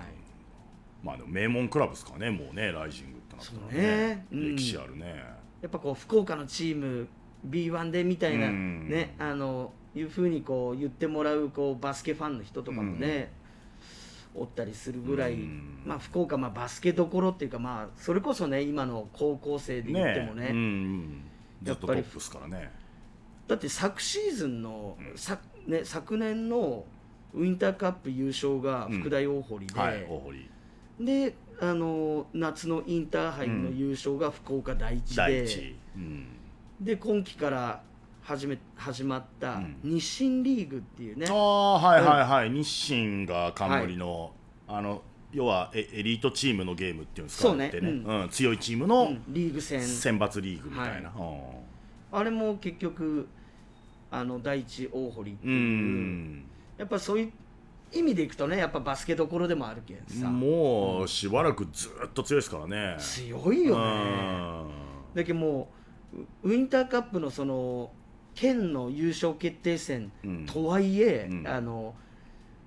[1.02, 4.26] まあでも名門クラブですからねもうねライジングってなったらそうね。
[4.30, 4.56] うん。
[4.56, 5.24] 歴史あるね。
[5.62, 7.08] やっぱこう福岡のチーム
[7.48, 8.90] B1 でみたいな、うん。
[8.90, 13.32] ねあのいうふうにこう言ってもらうこうバスケファンの人とかもね、
[14.38, 15.82] おったりするぐらい、うん。
[15.84, 21.22] まあ、福岡、まあ、バスケどころっていうか、まあ、それこそね今の高校生で言ってもねうんうん、
[21.62, 22.70] ずっとトやっぱりップですからね。
[23.46, 26.84] だって昨シーズンの、さね、昨年の
[27.34, 30.50] ウインターカップ優勝が福大大堀で、はい大堀
[31.00, 36.26] であの夏のインターハイの優勝が福岡第一で、うん、
[36.80, 37.82] で今季から
[38.26, 39.76] 始め始まったうん。
[39.84, 44.32] 日清リーグっていうね、ああはいはいはい、日清が冠の、
[44.66, 47.48] あの要はエエリートチームのゲームっていうんですか？
[47.50, 47.68] そうね。
[47.68, 47.88] ってね。
[47.90, 48.28] ううん。
[48.30, 49.22] 強いチームうのん。
[49.28, 49.80] リーグ戦。
[49.80, 51.12] 選抜リーグみたいな、
[52.10, 53.28] あれも結局
[54.10, 55.50] あの第一大堀ってう。
[55.50, 56.44] いう、ん。
[56.78, 57.32] やっぱそういう
[57.92, 60.28] 意味でいくとねやっぱバスケどころでもあるけんさ。
[60.28, 62.96] もうしばらくずっと強いですからね。
[62.98, 63.84] 強いよね。
[63.84, 65.14] うん。
[65.14, 65.68] だけども
[66.42, 67.92] うウインターカップのその
[68.36, 70.46] 県の優勝決定戦うん。
[70.46, 71.48] とはいえ、うん。
[71.48, 71.94] あの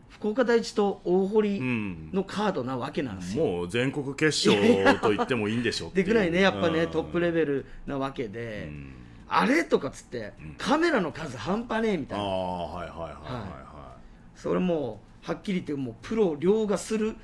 [0.10, 2.10] 福岡第一と大堀うん。
[2.12, 6.91] のカードなわけなんですよ、もう全国決勝と言ってもいいんでしょうでぐらいねやっぱね、うん。
[6.91, 8.93] トップレベルなわけで、うん。
[9.29, 10.55] あれとかっつって、うん。
[10.58, 13.95] カメラの数半端ねえみたああいなはいはいはいはいは
[14.36, 17.15] それもうはっきり言ってもうプロ凌駕する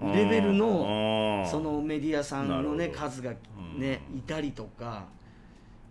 [0.00, 1.50] いレベルあのー。
[1.50, 3.32] そのメディアさんのね数が
[3.76, 5.06] ねいたりとか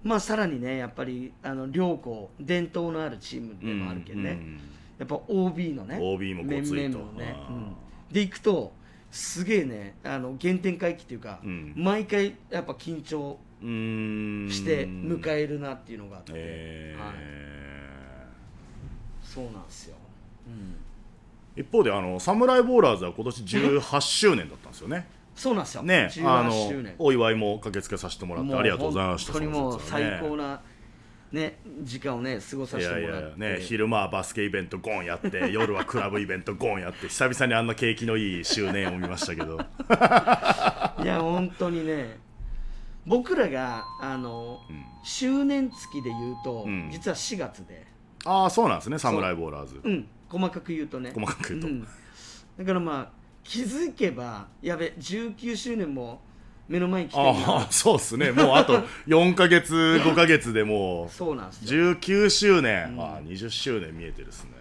[0.03, 4.59] まあさらにねやっぱりあの両校伝統のあるチームでもあるけどね、うん。
[4.99, 6.99] やっぱ OB のね OB もごついと。
[7.17, 7.55] ね、うん。
[7.55, 7.75] うん
[8.11, 8.71] でいくと
[9.11, 11.73] すげえねあの原点回帰っていうか、うん。
[11.75, 17.03] 毎回やっぱ緊張して迎えるなっていうのがあって、えー。
[17.03, 17.47] はい。
[19.27, 19.95] そうなんですよ、
[20.47, 25.05] うん、一方であのサムライボーラーズは今年18周年だったんですよね。
[25.37, 25.83] そうなんですよ。
[25.83, 26.95] ね、あの18周年。
[26.97, 29.33] お祝いも駆けつけさせてもらってありがとうございました。
[29.33, 30.61] 本当にもう最高な
[31.31, 33.29] ね時間をね過ごさせてもらって。
[33.43, 39.57] やね昼間はバスケイベントゴンやって 夜はクラブイベントゴンやって久々にあんな景気のいい周年を見ましたけど。
[41.03, 42.17] いや本当にね
[43.05, 44.85] 僕らがあの、ん。
[45.03, 46.89] 周年月で言うと、うん。
[46.91, 47.85] 実は4月で。
[48.25, 49.79] ああそうなんですねサムライボーラーズ。
[49.83, 51.11] うん細かく言うとね。
[51.13, 51.67] 細かく言うと。
[51.67, 51.81] ん。
[51.83, 56.19] だからまあ気づけばやべ19周年も
[56.67, 57.39] 目の前に来てるあな。
[57.59, 58.31] あそうですね。
[58.31, 61.93] もうあと 4か月5か月でもうそうなんですよ。
[61.93, 63.01] 19周年、うん。
[63.01, 64.51] ああ20周年見えてるですね。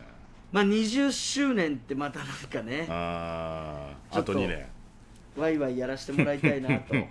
[0.52, 4.66] まあ20周年ってまたなんかねあああとと2年。
[5.36, 6.94] ワイワイやらせてもらいたいなと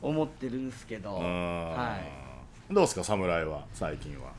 [0.00, 1.96] 思ってるんですけど、はは
[2.70, 4.32] い、どうですか侍は最近は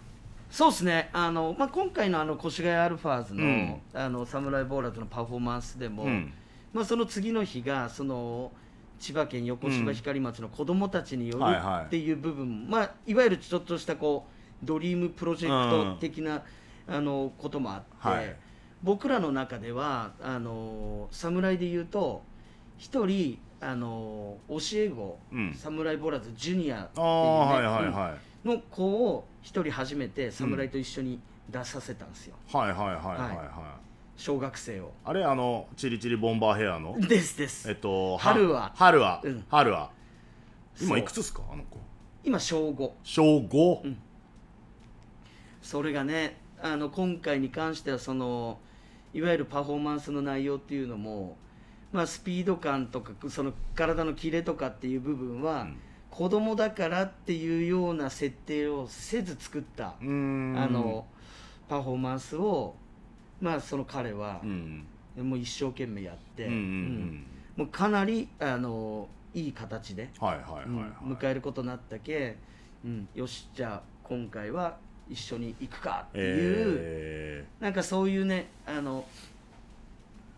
[0.54, 1.10] そうですね。
[1.14, 3.82] あの、まあ、今回のあの越谷アルファーズの,、うん。
[3.92, 6.32] あのサムライボーラーズのパフォーマンスでも、うん。
[6.72, 8.52] まあ、その次の日がその
[9.00, 11.86] 千葉県横芝光町の子どもたちによるはいはい。
[11.88, 14.28] っていう部分、まあ、いわゆるちょっとしたこ
[14.62, 16.44] うドリームプロジェクト的な、
[16.88, 18.36] あのこともあって、はい。
[18.84, 22.22] 僕らの中ではあの侍でいうと
[22.78, 25.52] 一人あの教え子、うん。
[25.56, 27.12] サムライボーラーズジュニアっていう、ね。
[27.12, 33.78] はいはい、の子を一人初めて侍と一緒に出させたんですよ、はいはいはいはいはい、は
[34.16, 34.92] 小学生を。
[35.04, 37.00] あれあのチリチリボンバーヘアの？
[37.00, 38.72] ですです、えっと春は。
[38.76, 39.44] 春は、うん。
[39.50, 39.90] 春は？
[40.82, 41.80] 今いくつですかあの子？
[42.24, 43.84] 今小5小 5?
[43.84, 43.98] うん。
[45.62, 48.60] それがねあの今回に関してはその
[49.14, 51.38] いわゆるパフォーマンスの内容っていうのも、
[51.92, 55.78] まあ、スピード感とかその体のキレとかっていう部分は、うん
[56.14, 61.08] 子供だからっていうような設定をせず作った、あの
[61.68, 62.76] パフォーマンスを、
[63.42, 64.86] まあ、その彼はう、ん。
[65.18, 66.48] もう一生懸命やって、
[67.56, 72.38] もうかなりあのいい形で、迎えることになったけ、
[72.86, 74.78] うん、よしじゃあ今回は
[75.10, 79.04] 一緒に行くかっていう、えなんかそういうねあの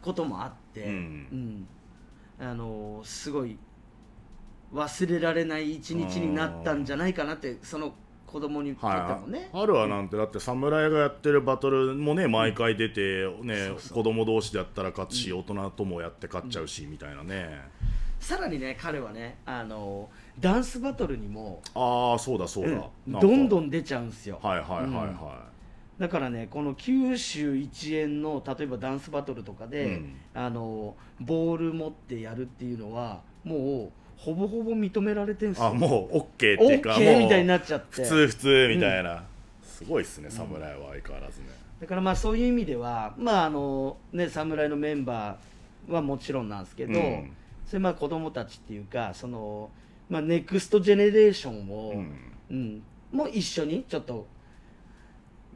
[0.02, 1.68] こともあって、うん。
[2.40, 2.48] うん。
[2.48, 3.58] あのすごい
[4.76, 7.94] 忘れられない一日になったんじゃないかなってその
[8.28, 13.98] 子供にとー、ってもね、はい、春はなんてだって侍がやってるバトルもね毎回出てね、そうそう。
[14.00, 17.62] 子供同士でやったら勝つし、大人ともやって勝っちゃうし、みたいなね。
[18.20, 20.10] さらにね彼はねあの
[20.40, 23.14] ダンスバトルにも、ああそうだそうだ、うん。
[23.14, 25.46] どんどん出ちゃうんですよ、はいはいはいは
[25.98, 30.16] だからねこの九州一円の例えばダンスバトルとかで、うん。
[30.34, 35.70] あのボール持ってやるっていうのはもうほぼほぼ認められてるんですい、よ。
[35.70, 38.04] あもう OK っていうかもうケーみたいになっちゃって。
[38.04, 39.24] 普通普通みたいな、
[39.64, 41.48] すごいっすね侍は相変わらずね、
[41.82, 47.32] だからまあそういう意味ではまああのね侍のメンバーはもちろんなんですけど、うん。
[47.66, 49.70] それまあ子供たちっていうかその
[50.08, 52.34] まあ、ネクストジェネレーションを、うん。
[52.52, 52.84] うん。
[53.12, 54.28] も一緒にちょっと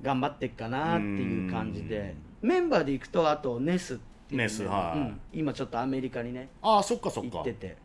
[0.01, 2.15] 頑張っていくかなっていう感じで。
[2.41, 4.43] メンバーで行くとあとネスっていうね。
[4.45, 4.99] ネスはい。
[4.99, 5.21] うん。
[5.33, 7.29] 今ちょっとアメリカにねああそっかそっか。
[7.29, 7.77] 行ってて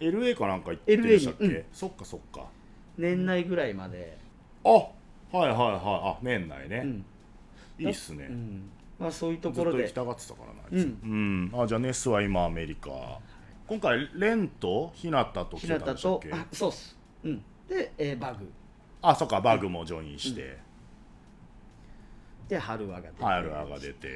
[0.00, 1.64] LA かなんか行ってるんしたっけ、LA にうん。
[1.72, 2.46] そっかそっか。
[2.98, 4.18] 年内ぐらいまで、
[4.64, 4.86] あは
[5.34, 5.80] いはいはい。
[5.84, 7.04] あ年内ね、うん。
[7.78, 8.70] いいっすね、うん。
[8.98, 10.84] まあ、そういうとずっと行ころできたがってたからなあいつ。
[11.04, 11.50] うん。
[11.52, 11.62] うん。
[11.62, 12.90] あじゃあネスは今アメリカ。
[13.66, 16.32] 今回レンと日向と来日てた向とんでしたっけ？
[16.32, 18.50] あそうっす、うん、で、えーバグ。
[19.02, 20.58] あそっかバグもジョインして、
[22.48, 23.24] で春和が出て。
[23.24, 24.08] ハイルアが出て、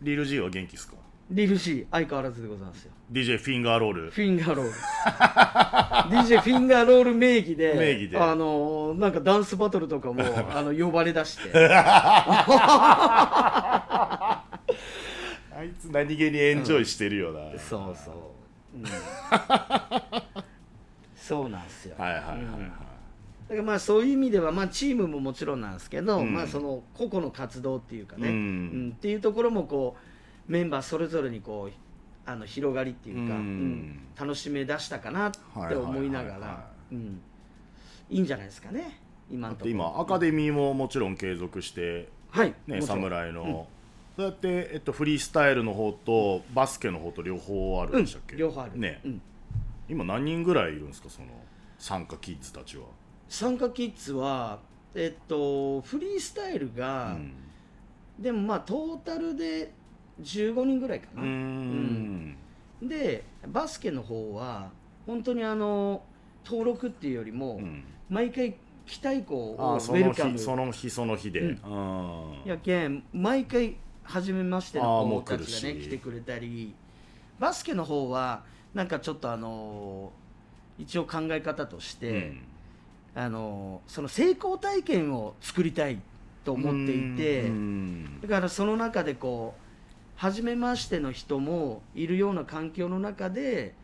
[0.00, 0.94] リル G は元気っすか？
[1.30, 4.72] リル C 相変わらずでございますよ DJ フィンガーロールフィンガーロール
[6.16, 8.18] DJ フィンガーロール名義で名義で。
[8.18, 10.22] あのーなんかダンスバトルとかも
[10.54, 11.50] あの呼ばれ出して。
[15.54, 18.84] あいつ何気にエンジョイしてるよな、そうそう、うん、
[21.14, 21.94] そうなんですよ。
[21.98, 26.32] はいはいはいはい、だからまあそういう意味では、まあ、チームももちろんなんですけど、うん。
[26.32, 28.34] まあ、その個々の活動っていうかね、うん。
[28.34, 28.92] うん。
[28.96, 29.96] っていうところもこ
[30.48, 31.72] うメンバーそれぞれにこう
[32.24, 33.40] あの広がりっていうか、うん。
[33.40, 34.00] うん。
[34.18, 37.20] 楽しめ出したかなって思いながらうん。
[38.10, 39.70] いいんじゃないですかね今のところ。
[39.70, 43.02] 今アカデミーももちろん継続してはいねもちろん。
[43.02, 43.66] 侍の、
[44.16, 48.78] そうやって、えっと、フリースタイルの方とバスケの方と両方あるんでしたっけ、うん両方ある。
[48.78, 49.22] ね、うん。
[49.88, 51.10] 今何人ぐらいいるんですか？
[51.10, 51.28] その
[51.78, 52.84] 参加キッズたちは、
[53.28, 54.60] 参加キッズは
[54.94, 57.32] えっとフリースタイルが、うん。
[58.18, 59.72] でもまあトータルで
[60.20, 62.36] 15人ぐらいかな、うーん。
[62.82, 64.70] でバスケの方は
[65.06, 66.02] 本当にあの
[66.44, 67.84] 登録っていうよりも、うん。
[68.10, 70.32] 毎回来たい子をウェルカム。
[70.32, 72.42] 日その日その日で、うん。
[72.44, 72.48] うん。
[72.48, 75.80] やけん毎回初めましての子たちがねし。
[75.82, 76.74] 来てくれたり
[77.38, 78.42] バスケの方は
[78.74, 80.12] なんかちょっとあの
[80.78, 82.32] 一応考え方として、
[83.14, 86.00] あのその成功体験を作りたい
[86.44, 88.20] と思っていて、うん。
[88.20, 89.61] だからその中でこう
[90.16, 93.74] 初めましての人もいるような環境の中で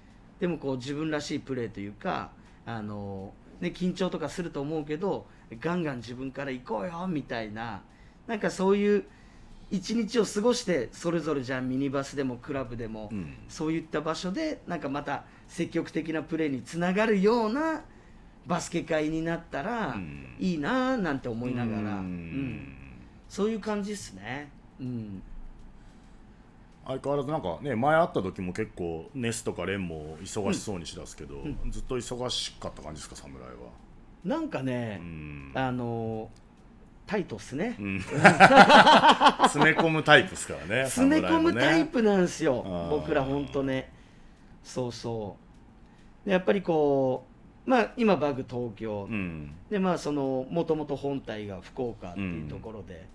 [0.41, 2.31] でもこう自分らしいプレーというか
[2.65, 5.27] あの、ね、緊張とかすると思うけど
[5.61, 7.83] ガンガン自分から行こうよみたいな
[8.27, 9.05] なんかそういう
[9.71, 13.35] 一日を過ごしてそれぞれじゃあミニバスでもクラブでも、うん。
[13.49, 17.83] そういった場所でなんかまた積極的なプレーにつながるような
[18.47, 20.37] バスケ界になったらうん。
[20.39, 21.87] いいなぁなんて思いながら、うん。
[21.87, 22.69] うん。
[23.29, 24.51] そういう感じですね。
[24.81, 25.23] うん。
[26.89, 31.35] 相変わらずなんかね前会った時も結構ネスとかレンも忙しそうにしだすけど、
[31.71, 33.53] ずっと忙しかった感じですか侍は。
[34.25, 35.53] なんかねう、ん。
[35.55, 36.31] あの
[37.07, 37.77] タイトっすね。
[37.79, 38.01] うん。
[38.01, 42.89] 詰め込むタイプですからね詰め込むタイププなんですよ、あー。
[42.89, 43.93] 僕ら本当ね。
[44.65, 45.37] そうそ
[46.25, 46.27] う。
[46.27, 47.27] でやっぱりこ
[47.67, 49.55] う、まあ今バグ東京、うん。
[49.69, 53.07] でまあそのもともと本体が福岡っていうところで、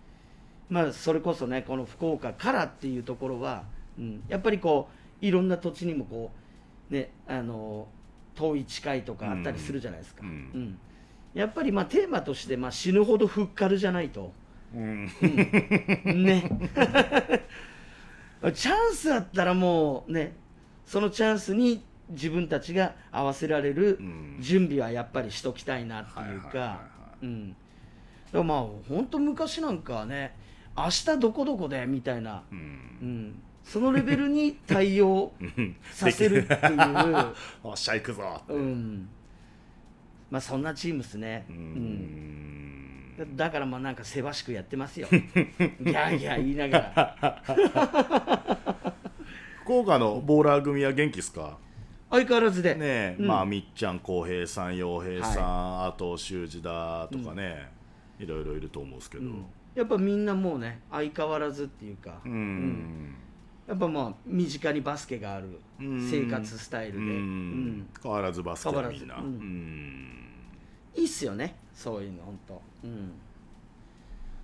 [0.74, 3.64] まあそれこそねこの福岡からっていうところは、
[3.96, 4.90] うん、やっぱりこ
[5.22, 6.32] ういろんな土地にもこ
[6.90, 7.88] うねあの
[8.34, 10.22] 遠い近いとかあったりするじゃないですか。
[10.24, 10.80] うんうん。
[11.36, 14.34] やっぱりまあテーマとしてまあ死ぬほどふっかるじゃないと。
[14.76, 15.06] うん。
[16.26, 16.50] ね。
[18.56, 20.34] チャンスあったらもうね
[20.88, 24.38] そのチャンスに自分たちが合わせられるうん。
[24.40, 26.58] 準備はやっぱりしときたいなっていうか。
[26.58, 26.80] は
[27.22, 27.50] うん。
[27.52, 27.56] だ
[28.32, 30.42] からまあ本当昔なんかはね
[30.76, 31.86] 明日どこどこで？
[31.86, 32.62] みたいな、ううん。
[33.28, 35.76] ん、そのレベルに対応うん。
[35.92, 37.34] させるっていう、
[37.64, 38.54] おっしゃ行くぞって。
[38.54, 39.08] うん、
[40.32, 41.60] まあそんなチームですね、ううん。
[41.60, 43.18] ん。
[43.18, 45.08] だだからまあなんかせわしくやってますよ。
[45.14, 47.44] ギャーギャー言いながら。
[49.64, 51.58] 福岡のボーラー組は元気ですか？
[52.10, 53.28] 相変わらずで、ねえ、うん。
[53.28, 57.70] まあみっちゃん浩平さん洋平さん、あと修二だとかね、
[58.20, 59.26] いろいろいると思うんですけど。
[59.26, 59.46] うん
[59.76, 63.16] やっぱみんなもうね相変わらずっていうか、うん。
[63.68, 67.08] やっぱまあ身近にバスケがあるうん生活スタイルで、うん。
[67.08, 67.88] うん。
[68.02, 70.26] 変わらずバスケ変わらずみんな、うんうん。
[70.96, 73.12] いいっすよねそういうの本当うん。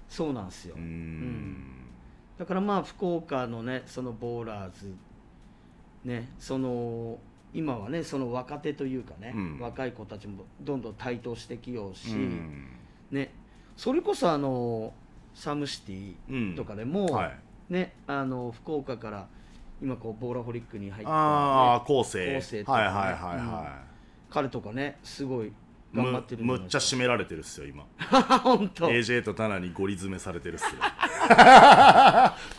[0.07, 1.86] そうなんですよ、うん。
[2.38, 4.91] だからまあ福岡のねそのボーラーズ
[6.03, 7.19] ねその
[7.53, 9.59] 今はねその若手というかね、うん。
[9.59, 12.67] 若い子たちもどんどん台頭してきようし、うん。
[13.11, 13.32] ね。
[13.75, 14.93] それこそあの
[15.34, 17.39] サムシティとかでも、はい。
[17.69, 19.27] ねあの福岡から
[19.82, 23.80] 今こうボーラホリックに入った、ああね、構成構成とかねはいはいはいは
[24.30, 25.51] 彼とかねすごいい、
[25.93, 27.86] 頑張ってるむむっちゃ締められてるっすよ今。
[28.39, 28.89] 本当。
[28.89, 30.82] AJ とタナにゴリ詰めされてるっすよ。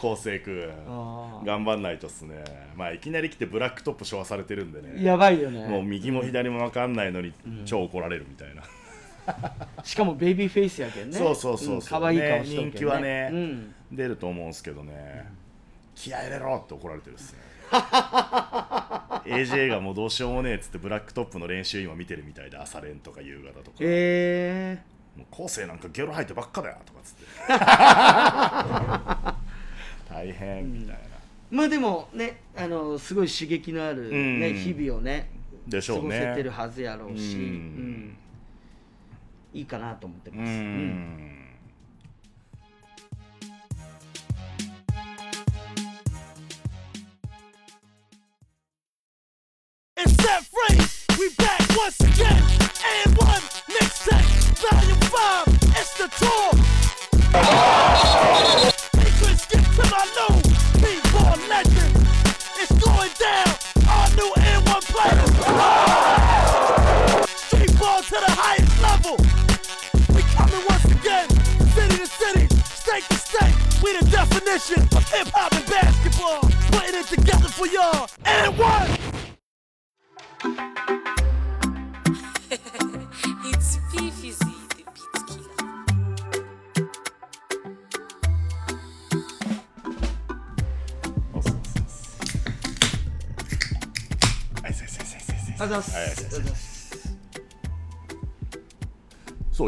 [0.00, 2.44] 昴生君あ頑張んないとっすね。
[2.76, 5.02] まあいきなり来てブラックトップしょわされてるんでね。
[5.02, 5.66] やばいよね。
[5.66, 7.32] もう右も左も分かんないのに
[7.64, 8.62] 超怒られるみたいな、
[9.84, 11.16] しかもベイビーフェイスやけんね。
[11.16, 11.78] そうそうそうう。
[11.78, 13.74] んそう、可愛い顔ねしとるけん人気はね、うん。
[13.92, 15.26] 出ると思うんですけどね。
[15.94, 17.38] 気合い入れろって怒られてるっすね。
[19.26, 24.82] AJ がもうどうしようもねえっつってブラックトップの練習今見てるみたいで朝練とか夕方とか、え
[25.16, 27.22] もう昴生なんかゲロ吐いてばっかだよとかっつって。
[30.12, 30.98] 大変みたいな、ー、
[31.50, 34.56] まあでもねあのすごい刺激のある、ねうん。
[34.56, 35.30] 日々をね
[35.68, 36.18] でしょうね。
[36.18, 37.40] 過ごせてるはずやろうし、うん。
[37.40, 38.16] うん
[39.52, 41.49] いいかなと思ってます、うん。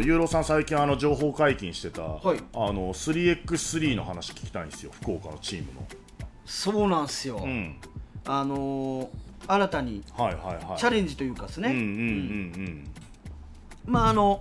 [0.04, 2.38] ユーロさん最近あの情報解禁してた、はい。
[2.54, 4.90] あの 3x3 の話聞きたいんですよ。
[5.00, 5.86] 福岡のチームの。
[6.44, 7.76] そうなんすよ、うん。
[8.26, 9.08] あのー
[9.44, 10.78] 新たにはいはいはい。
[10.78, 11.74] チャレンジというかですね、
[13.84, 14.40] まああの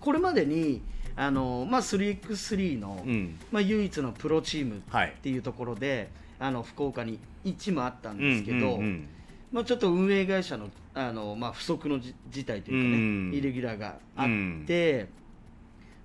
[0.00, 0.82] これまでに
[1.16, 3.40] あの、まあ、3x3 の、うんうん。
[3.50, 5.08] まあ、唯一のプロチームはい。
[5.08, 8.78] っていうところで、あの福岡に1チームあったんうんですけど、
[9.50, 10.68] まあ、ちょっと運営会社の
[10.98, 13.32] あの、まあ、不測のじ事態というかね、うん。
[13.32, 15.06] イレギュラーがあって、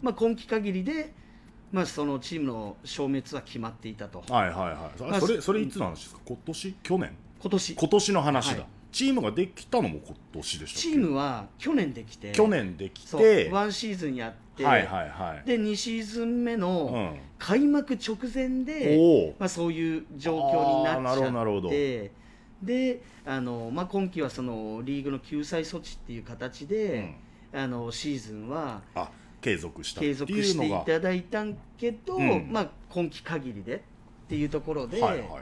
[0.01, 1.11] まあ、今季限りで、
[1.71, 4.23] まあ、そのチームの消滅は決まっていたと。
[4.31, 5.09] はいはいはい。
[5.09, 6.21] まあそれそれいつの話ですか？
[6.25, 6.75] 今年？
[6.83, 7.11] 去年？
[7.41, 7.75] 今年。
[7.75, 8.65] 今年の話だ、はい。
[8.91, 10.89] チームができたのも今年でしたっけ？
[10.89, 12.31] チームは去年できて。
[12.31, 13.21] 去年できそう。
[13.21, 15.47] てワンシーズンやって、はいはいはい。
[15.47, 17.19] で2シーズン目うのん。
[17.39, 21.67] 開幕直前で、おおまあ、そういう状況になっちあーなるほどなるほど。
[21.69, 22.11] ゃって
[22.63, 27.15] であの、まあ、今季はそのリーグの救済措置っていう形で、
[27.53, 29.09] あのシーズンはあ
[29.43, 32.47] 継続した継続していただいたんけど、うん。
[32.49, 33.79] まあ、今季限りでっ
[34.29, 35.41] ていうところで、はいはいはい。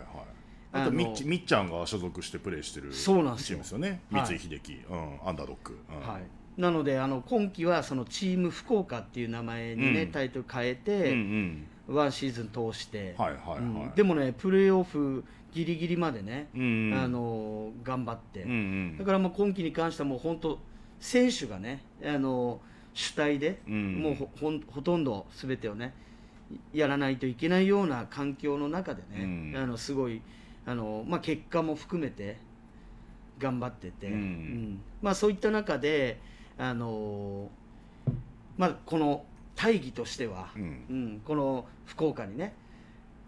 [0.74, 3.58] あとみっちみっちゃんが所属してプレーしてるチそうなんですよ。
[3.58, 4.02] ームですよね。
[4.12, 4.26] はい。
[4.26, 6.08] 三井秀樹、うん、アンダードック、うん。
[6.08, 6.22] はい、
[6.60, 10.12] なのであの今季はそのチーム福岡っていう名前にね、うん。
[10.12, 11.68] タイトル変えうんて、うん。
[11.88, 13.92] ワンシーズン通して、はいはいはい、うん。
[13.96, 18.54] でもねプレーオフギリギリまでね、うんあの頑張って、うんう
[18.94, 18.98] ん。
[18.98, 20.60] だからもう今季に関してはもう本当
[21.00, 22.62] 選手がねあの
[22.94, 25.94] 主体で、うんもうほほんほとんど全てをね
[26.74, 29.54] やらないといけないような環境の中でね、うん。
[29.58, 30.22] あのすごい
[30.66, 32.38] あの、まあ、結果も含めて
[33.40, 34.80] 頑張ってて、うん。
[35.02, 36.20] まあ、そういった中で
[36.58, 37.50] あの、
[38.58, 39.26] まあ、この
[39.56, 40.64] 大義としては、うん。
[40.90, 42.54] うんこの福岡にね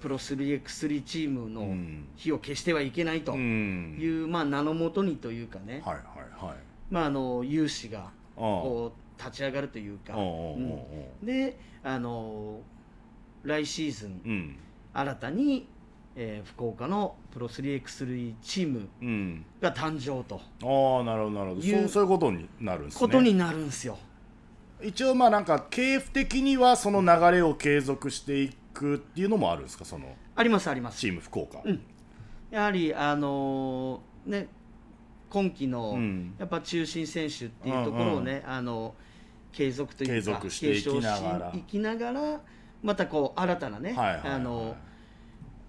[0.04, 2.06] プロ 3x3 チームうのん。
[2.18, 3.98] 火を消してはいけないとうん。
[3.98, 6.56] いう、まあ、名のもとにというかね、はいはいはい。
[6.92, 8.10] まあ、あの有志がああ。
[8.38, 10.72] こう立ち上がるというか、おうおうおううん。
[11.24, 12.60] おであの
[13.44, 14.56] 来シーズンううん。
[14.94, 15.68] 新たに、
[16.18, 19.46] えー福岡のプロ 3x3 チームうん。
[19.62, 20.36] が誕生と。
[20.36, 21.62] ああなるほどなるほど。
[21.62, 23.00] そうそういうことになるんですね。
[23.00, 23.98] ことになるんですよ。
[24.84, 31.10] 一応まあなんか経営的にはその流れを継続していくっていうのもあるんですかそのありますありますチ。
[31.10, 31.82] ーム福岡、うん
[32.52, 34.48] やはりあのーね
[35.30, 35.98] 今季の
[36.38, 38.94] やっぱ中心選手っていうところをね、あの
[39.52, 42.42] 継続というか継続していきながらしいきながら
[42.84, 44.76] またこう新たなね、はいはいはいあの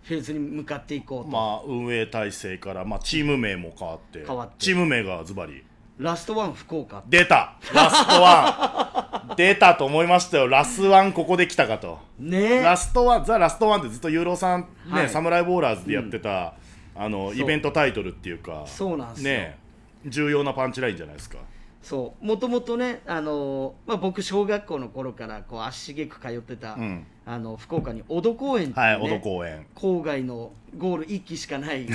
[0.02, 5.64] フェーズに向かっていこうと、まあ運営体制から、まあ、チーム名も変わって変わってチーム名がズバリ
[5.98, 7.04] ラストワン福岡。
[7.08, 7.56] 出た。
[7.72, 9.34] ラストワン。
[9.36, 10.48] 出たと思いましたよ。
[10.48, 11.98] ラスワンここで来たかと。
[12.18, 12.60] ね。
[12.62, 15.08] ラストワンザ・ラストワンってずっとユーロさんね、はい。
[15.08, 16.54] サムライボーラーズでやってた、
[16.96, 19.30] あのそうイベントタイトルっていうかそうなんですよ。
[19.30, 19.58] ね
[20.06, 21.38] 重要なパンチラインじゃないですか。
[21.80, 22.26] そう。
[22.26, 27.06] もともとねあの、まあ、僕小学校の頃からこう足しげく通ってた、うん。
[27.24, 29.66] あの福岡に小戸公園ってはいいうね、小戸公園。
[29.74, 31.92] 郊外のゴール1機しかないプ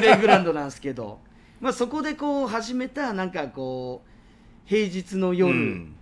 [0.00, 1.18] レーグラウンドなんですけど、
[1.64, 5.96] まあ、そこでこう始めたなんかこう平日の夜、うん。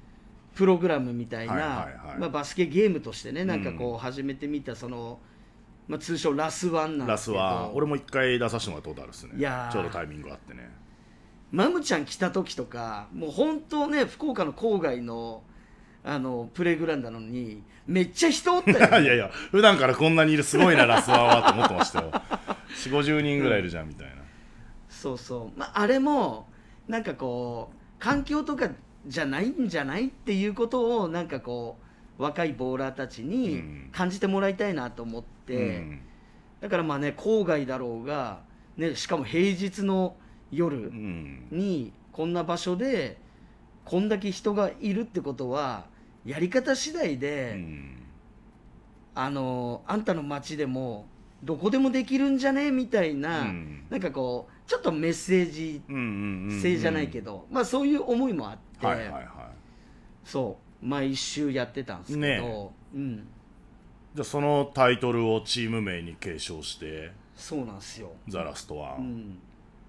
[0.57, 2.19] プログラムみたいな、はいはいはい。
[2.19, 5.19] まあ、バスケゲームとしてねなんかこう始めてみたその、
[5.89, 7.39] まあ、通称ラスワンなんでラすけど。
[7.39, 9.33] スは俺も一回出させてもらったことあるっすね。
[9.73, 10.69] ちょうどタイミングがあってね。
[11.53, 15.43] マムちゃん来た時とかもう本当ね福岡の郊外の
[16.05, 22.11] あのプレイグラウンドなのにめっちゃ人おったよ、ね、 いやいや普段からこんなにいるすごいなラスワンはと思ってましたよ。
[22.11, 24.22] 4 5 0人ぐらいいるじゃんみたいな、
[25.03, 26.47] そうそう、まあ、あれも
[26.87, 28.71] なんかこう環境とか
[29.07, 31.77] じゃないんじゃないっていうことをなんかこ
[32.19, 33.89] う若いボーラーたちうにん。
[33.91, 36.01] 感じてもらいたいなと思って、うん。
[36.61, 38.43] だからまあね郊外だろうが、
[38.77, 40.15] ね、しかも平日の
[40.53, 41.49] 夜うん。
[41.51, 43.19] にこんな場所で
[43.85, 45.87] こんだけ人がいるってことは
[46.25, 47.97] やり方次第で、うん。
[49.15, 51.07] あのあんたの街でも
[51.43, 52.71] どこでもできるんじゃね？
[52.71, 53.87] みたいな、うん。
[53.91, 59.27] なんかこうちょっとメッセージうんうんうん性じゃないけど、まあそういう思いもあって、はいはいはい。
[60.25, 63.17] そう毎週やってたんですけど、ねうん、
[64.15, 69.39] じゃあそのタイトルをチーム名に継承してそうなんですよ、「ザ・ラストワン」うん、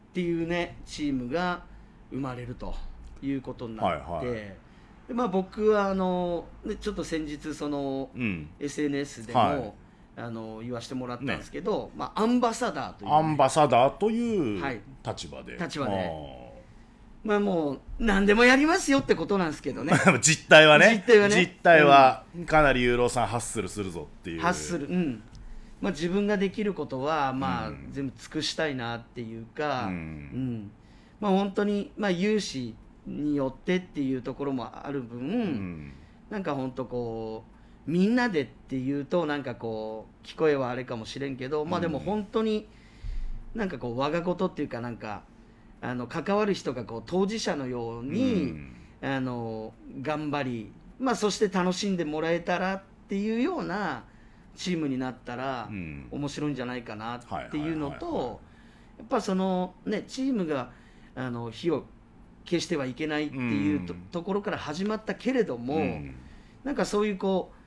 [0.09, 1.63] っていうねチームが
[2.11, 2.75] 生まれると
[3.21, 4.35] いうことになって、はいはい。
[4.35, 9.73] でまあ、僕はあのねちょっと先日そのうん、SNS でも、はい
[10.15, 14.79] あの言わせてもらったんですけど、まあ、アンバサダーという、アンバサダーというはい。
[15.05, 16.43] 立場で、立場で。
[17.23, 19.93] まあもう何でもやりますよってことなんですけどね。
[20.21, 21.03] 実態はね。
[21.07, 21.35] 実態はね。
[21.35, 24.41] 実態はかなりユーロさんハッスルするぞっていう。
[24.41, 25.23] 発する、うん。
[25.81, 27.87] まあ、自分ができることは、まあうん。
[27.91, 29.93] 全部尽くしたいなっていうか、うん。
[29.93, 30.71] うん。
[31.21, 32.75] まあ、本当に、まあ、有志
[33.07, 35.93] によってっていうところもある分、うん。
[36.29, 37.52] なんか本当こう
[37.85, 42.67] みんなでっていうとなんかこう聞こえはあれかもしれんけど、まあでも本当に
[43.55, 45.23] なんかこう我が事っていうかなんか
[45.81, 48.75] あの関わる人がこう当事者のように、うん。
[49.03, 54.05] あの頑張り、まあ、そして楽しんでもらえたらっていうような
[54.55, 56.07] チームになったらうん。
[56.09, 58.39] 面白いんじゃないかなっていうのと
[58.97, 60.71] やっぱそのねチームが
[61.15, 61.83] あの火を
[62.45, 63.81] 消してはいけないっていう
[64.11, 66.15] と,、ころから始まったけれども、うん。
[66.63, 67.62] なんかそういうこう、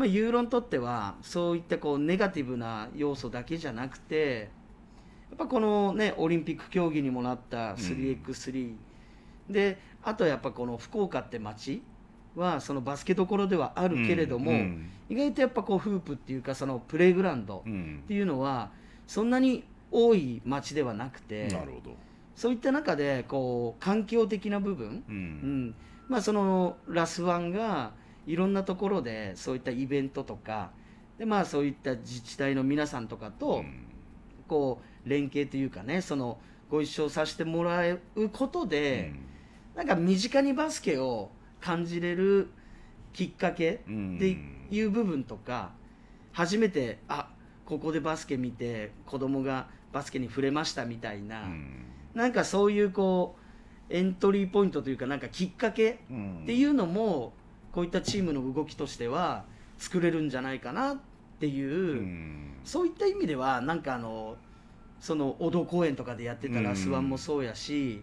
[0.00, 4.48] まあ、ユーロにとってはそういったこうネガティブな要素だけじゃなくて
[5.28, 8.72] やっぱこのねオリンピック競技にもなった 3x3、
[9.50, 11.82] であとやっぱこの福岡って街
[12.34, 14.88] はそのバスケどころではあるけれども、うん。
[15.10, 18.70] 意外とやっぱこうフープっていうかそのプレイグラウンドうんっていうのは
[19.06, 21.94] そんなに多い街ではなくてなるほど、
[22.34, 25.74] そういった中でこう環境的な部分、ううんん。
[26.08, 27.92] まあ、そのラスワンが
[28.26, 30.70] いろんなところでそういったイベントとか
[31.18, 33.64] で、まあ、そういった自治体の皆さんとかと
[34.48, 36.38] こう連携というかねその
[36.70, 38.00] ご一緒させてもらう
[38.32, 39.12] ことで、
[39.74, 42.48] なんか身近にバスケを感じれる
[43.12, 44.16] きっかけうん。
[44.16, 44.36] って
[44.70, 45.72] いう部分とか
[46.32, 47.28] 初めてあ
[47.66, 51.84] ここでバスケ見て子供がバスケに触れましたみたいな、うん。
[52.14, 53.36] なんかそういうこ
[53.90, 57.32] うエントリーポイントというかなんかきっかけうんっていうのも
[57.72, 59.44] こういったチームの動きとしては
[59.78, 60.98] 作れるんじゃないかなっ
[61.38, 62.54] ていう、うん。
[62.64, 64.36] そういった意味ではなんかあの
[64.98, 68.02] そのお堂公園とかでやってたラスワンもそうやし、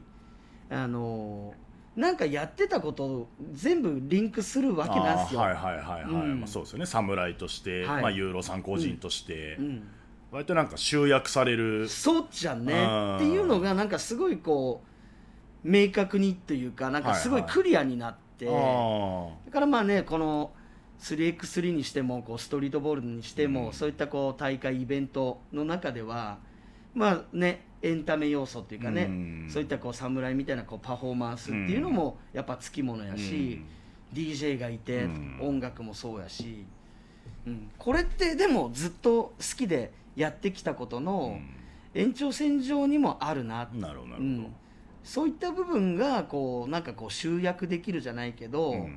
[0.70, 1.54] あの
[1.96, 5.42] なんかやってたことを全部リンクするわけなんですよ。
[5.42, 6.40] はいはいはいはい、うん。
[6.42, 6.86] まあ、そうですよね。
[6.86, 8.02] 侍として、はい。
[8.04, 9.88] まあ、ユーロさん個人として、うん。
[10.32, 11.90] 割となんか集約される。
[11.90, 12.74] そうじゃんね。
[12.74, 13.16] うん。
[13.16, 14.84] っていうのがなんかすごいこ
[15.64, 20.52] う明確にというかなんかすごいクリアになって、あーだからまあねこの
[21.00, 23.74] 3x3 にしてもこうストリートボールにしても、うん。
[23.74, 26.38] そういったこう大会イベントの中では
[26.94, 29.48] まあねエンタメ要素っていうかね、うん。
[29.50, 33.62] そういったこう侍みたいなこうパフォーマンスっていうのもやっぱつきものやし、
[34.14, 35.40] DJ がいて、うん。
[35.42, 36.66] 音楽もそうやし、
[37.46, 41.40] うん、これってでもずっと好きでやってきたことの
[41.94, 44.56] 延長線上にもあるなうんなるほどなるほど、うん、
[45.08, 48.84] そういった部分がこうなんかこう集約できるじゃないけど、うん。
[48.84, 48.88] っ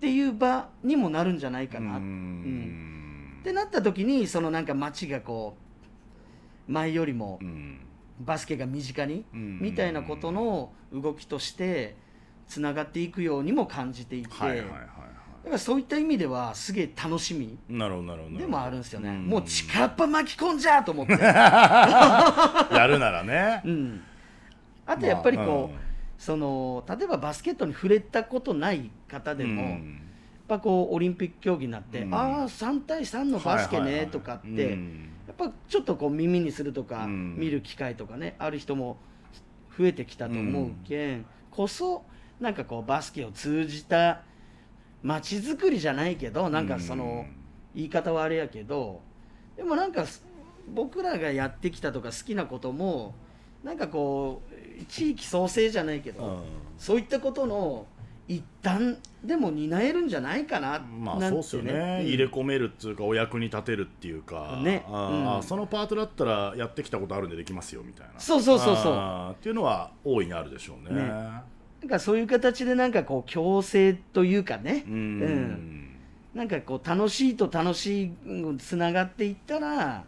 [0.00, 3.38] ていう場にもなるんじゃないかな、ううん。
[3.40, 5.56] ってなった時にそのなんか街がこ
[6.68, 7.80] う前よりもうん。
[8.20, 9.58] バスケが身近に、うん。
[9.60, 11.96] みたいなことの動きとして
[12.46, 18.38] つながっていくようにも感じていて、はいはいはいはだからそういった意味ではすげえ楽しみいなるほどなるほど。
[18.38, 19.26] でもあるんですよね、ん。
[19.26, 23.60] もう力っぱ巻き込んじゃうと思って、 やるならね。
[23.64, 24.02] うん、
[24.86, 25.70] あとやっぱりこう、まあうん。
[26.16, 30.00] その例えばバスケットに触れたことない方でも、やっうん
[30.46, 32.14] ぱこうオリンピック競技になって、うん。
[32.14, 37.36] ああ3対3のバスケねとかって、うんやっぱちょっとこう耳にするとか、うん。
[37.36, 38.98] 見る機会とかねある人も
[39.76, 42.04] 増えてきたと思うけん、こそ
[42.38, 44.22] なんかこうバスケを通じた
[45.02, 47.26] 街づくりじゃないけどなんかその
[47.74, 49.00] 言い方はあれやけど
[49.56, 50.24] でもなんかす
[50.72, 53.14] 僕らがやってきたとか好きなことも
[53.62, 54.53] なんかこう
[54.88, 56.38] 地域創生じゃないけど、うん。
[56.78, 57.86] そういったことの
[58.26, 62.06] 一端でも担えるんじゃないかなまあなんてそうっすよね、うん。
[62.06, 64.84] 入れ込めるっていうかお役に立てるっていうか、ね。
[64.88, 65.36] あーうん。
[65.38, 68.18] あそのパートだったらやってきたことあるんでできますよみたいな。
[68.18, 69.32] そうそうそうそう。
[69.32, 71.02] っていうのは大いにあるでしょうね。
[71.02, 71.08] ね。
[71.08, 71.42] な
[71.86, 74.94] んかそういう形でなんかこう共生というかね、うん。
[74.94, 74.96] う
[75.26, 75.96] ん。
[76.34, 78.12] なんかこう楽しいと楽しい
[78.58, 80.04] つながっていったら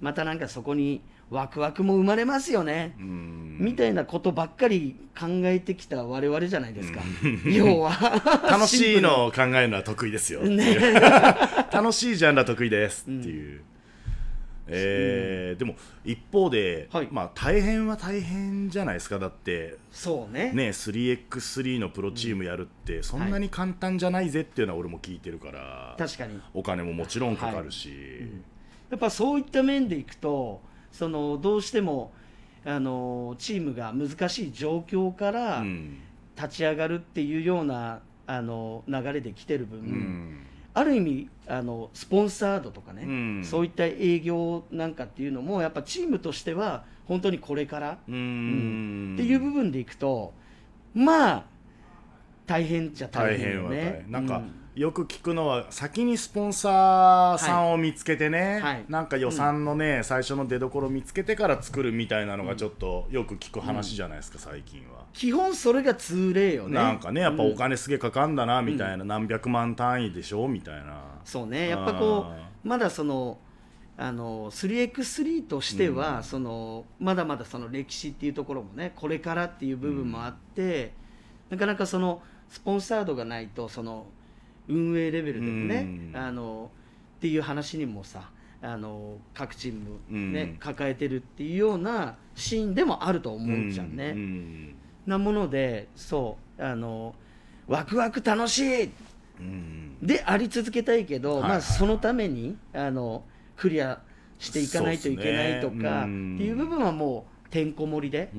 [0.00, 3.56] またなんかそこにワクワクも生まれますよね、うん。
[3.60, 7.00] みたいなことばっかり考えてきた我々じゃないですか、
[7.46, 7.92] 要は。
[8.50, 10.76] 楽しいのを考えるのは得意ですよ、 ね。
[11.72, 13.62] 楽しいジャンルは得意ですっていう、
[14.66, 17.08] えーでも一方で、はい。
[17.12, 19.20] まあ大変は大変じゃないですか。
[19.20, 20.50] だってそうね。
[20.52, 26.40] ね 3x3 のプロチームやるってそんなに簡単じゃないぜっていうのは俺も聞いてるから、確かに。
[26.54, 27.92] お金ももちろんかかるし、
[28.90, 30.60] やっぱそういった面でいくと
[30.92, 32.12] そのどうしても
[32.64, 35.98] あのチームが難しい状況からうん。
[36.36, 40.46] 立ち上がるっていうようなあの流れで来てる分、うん。
[40.72, 43.10] ある意味あのスポンサードとかね、う
[43.40, 43.44] ん。
[43.44, 50.32] そういった営業なんかっていうのもやっぱチームとしては本当にこれから、ううんっていう部分でいくと
[50.94, 51.44] まあ
[52.46, 54.12] 大変じゃ大大変よね変。
[54.12, 58.84] なんか、うんよく聞くのは先にスポンサーさんを見つけてね、はい。
[58.88, 65.04] なんか予算のね、最初の出どころ見つけてから作るみたいなのがちょっとよく聞く話じゃないですか、最近は。
[65.12, 66.74] 基本それが通例よね。
[66.74, 67.52] なんかねやっぱうん。
[67.52, 71.02] お金すげえかかんだなみたいな、何百万単位でしょみたいな。
[71.24, 71.68] そうね。
[71.68, 73.38] やっぱこあうまだその
[73.98, 80.92] あの 3x3 としては、そのまだまだその歴史っていうところもねこれからっていう部分もあって、
[81.50, 84.06] なかなかそのスポンサードがないとその
[84.70, 86.16] 運営レベルでもね、うん。
[86.16, 86.70] あの
[87.18, 88.30] っていう話にもさ
[88.62, 90.56] あの各チームね、うん。
[90.56, 94.12] 抱えてるっていうようなシーンでもあると思うじゃんね。
[94.14, 94.74] うん。
[95.06, 97.14] なものでそうあの
[97.66, 98.90] ワクワク楽しい
[99.40, 99.96] うん。
[100.00, 103.24] であり続けたいけど、はいはいまあ、そのためにあの
[103.56, 104.00] クリア
[104.38, 106.34] していかないといけないとか、うん。
[106.36, 108.30] っていう部分はもうてんこ盛りで、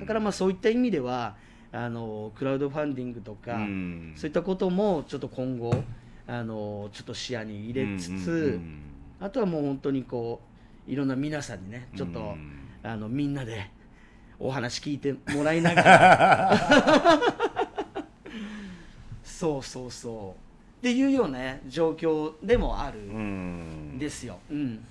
[0.00, 1.36] だからまあそういった意味では
[1.74, 4.12] あのクラウドファンディングとか、うん。
[4.16, 5.74] そういったこともちょっと今後
[6.26, 8.80] あのちょっと視野に入れつつ、うんうん
[9.20, 10.40] あとはもう本当にこ
[10.86, 12.50] ういろんな皆さんにねちょっと、うん。
[12.82, 13.70] あのみんなで
[14.38, 16.60] お話聞いてもらいながら。
[19.24, 20.40] そうそうそう。
[20.80, 23.98] っていうようなね状況でもあるうんん。
[23.98, 24.38] ですよ。
[24.50, 24.84] うん。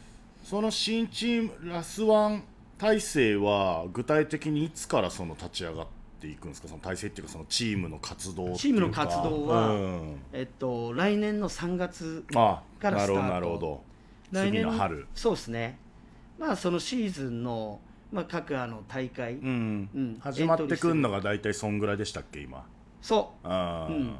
[0.43, 2.43] その新チームラスワン
[2.77, 5.87] 体制は具体的にいつからその立ち上がっ
[6.23, 6.67] ていくんですか？
[6.69, 10.15] その体制っていうかそのチームの活動チームの活動はうん。
[10.31, 13.21] えっと、来年の3月あからスタート。
[13.21, 13.83] なるほど
[14.31, 15.05] 来年の春。
[15.13, 15.77] そうですね。
[16.39, 17.79] まあそのシーズンの、
[18.11, 20.17] まあ、各あの大会、うん、うん。
[20.19, 22.65] 始まってくんのが大体そんぐらいでしたっけ今？
[23.01, 23.47] そう。
[23.47, 24.15] あー、うん。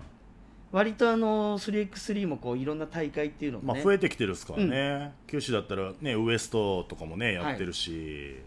[0.71, 8.37] 割とあの 3x3 もこういろんな大会っていうのもまあね、増えてきてるっすからね、九州だったらねウエストとかもねはいやってるし、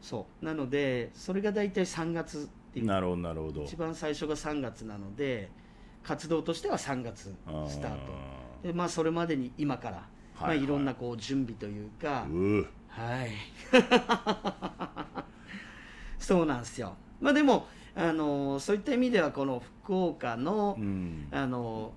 [0.00, 0.44] そう。
[0.44, 2.86] なのでそれが大体3月っていう。
[2.86, 3.62] なるほどなるほど。
[3.64, 5.50] 一番最初が3月なので
[6.02, 7.34] 活動としては3月
[7.68, 8.12] スタート。
[8.62, 9.96] でまあそれまでに今から、
[10.34, 10.58] はいはい。
[10.58, 12.26] まあ、いろんなこう準備というか
[12.88, 13.30] はい。
[16.18, 16.94] そうなんですよ。
[17.20, 21.28] まあでもあのそういった意味ではこの福岡の、うん。
[21.30, 21.92] あの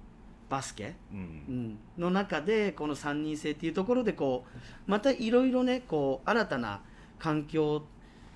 [0.48, 1.22] バスケ、ううん。
[1.70, 6.82] ん、の中でこの3人制っていうところでこうまたいろいろねこう新たな
[7.18, 7.84] 環境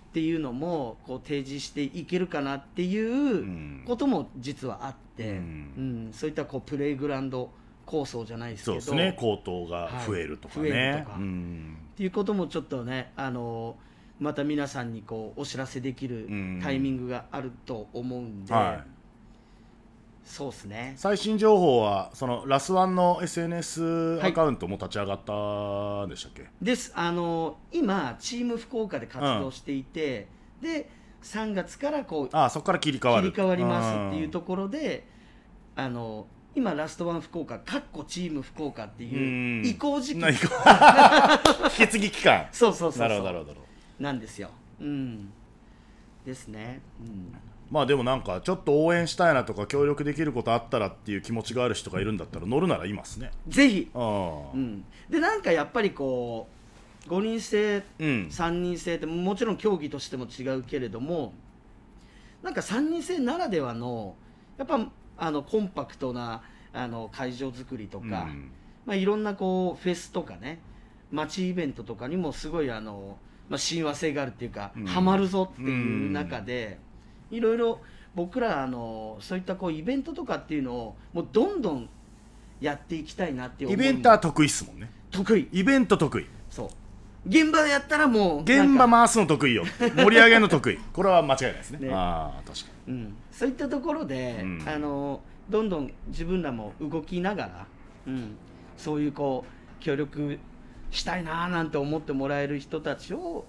[0.10, 3.84] っていうのもこう提示していけるかなっていうん。
[3.86, 6.14] ことも実はあって、ううんん。
[6.14, 7.52] そういったこうプレイグラウンド
[7.86, 9.16] 構想じゃないですけどそうですね。
[9.20, 10.72] 高騰が増えるとかね、はい。
[10.72, 11.16] 増えるとか。
[11.18, 11.78] うん。
[11.94, 13.76] っていうこともちょっとねあの
[14.20, 16.60] また皆さんにこうお知らせできるうん。
[16.62, 18.99] タイミングがあると思うんで、はい
[20.30, 20.94] そうですね。
[20.96, 24.30] 最新情報はそのラスワンの SNS はい。
[24.30, 26.92] アカウントも立ち上がったんでしたっけ、です。
[26.96, 30.28] あの今チーム福岡で活動していて、
[30.62, 30.88] で
[31.24, 33.32] 3月からこうああそこから切り替わる。
[33.32, 35.08] 切り替わりますっていうところで
[35.76, 39.66] あの今ラストワン福岡かっこチーム福岡っていううん。
[39.66, 40.20] 移行時期。
[40.20, 40.36] な 引
[41.76, 42.48] き継ぎ期間。
[42.52, 43.08] そうそうそうそう。
[43.08, 43.62] なるほどなるほど。
[44.00, 44.52] なんですよ。
[44.80, 45.34] うん。
[46.24, 47.36] ですね、うん、
[47.72, 53.32] まあでもなんかちょっと応援したいなとか協力できることあったらっていう気持ちがある人がいるんだったら乗るならいますね。
[53.48, 54.00] ぜひ、う
[54.58, 56.48] ん、でなんかやっぱりこ
[57.08, 58.28] う5人制うん。
[58.32, 61.34] 3人制ってもちろん競技としても違うけれども
[62.42, 64.16] なんか3人制ならではの
[64.58, 64.80] やっぱ
[65.18, 66.42] あのコンパクトな
[66.74, 68.52] あの会場作りとか、うん。
[68.86, 70.60] まあ、いろんなこうフェスとかね
[71.12, 73.18] 街イベントとかにもすごいあの、
[73.50, 74.86] まあ、親和性があるっていうか、うん。
[74.86, 76.80] ハマるぞっていう中で、
[77.32, 77.80] いろいろ
[78.16, 81.90] 僕らあのそういったこうイベントとかっていうのをもうどんどん
[82.60, 84.90] やっていきたいなっていうイベントは得意っすもんね。
[85.12, 85.48] 得意。
[85.52, 86.26] イベント得意。
[86.50, 86.70] そう。
[87.28, 89.66] 現場でやったらもう現場回すの得意よ。
[89.96, 90.78] 盛り上げるの得意。
[90.94, 91.88] これは間違いないですね。
[91.88, 91.94] ね。
[91.94, 94.64] ああ確かうん、そういったところで、うん。
[94.68, 97.68] あのどんどん自分らも動きながら、
[98.08, 98.36] うん、
[98.78, 100.40] そういうこう協力
[100.92, 103.46] したいなーなんて思ってもらえる人たちを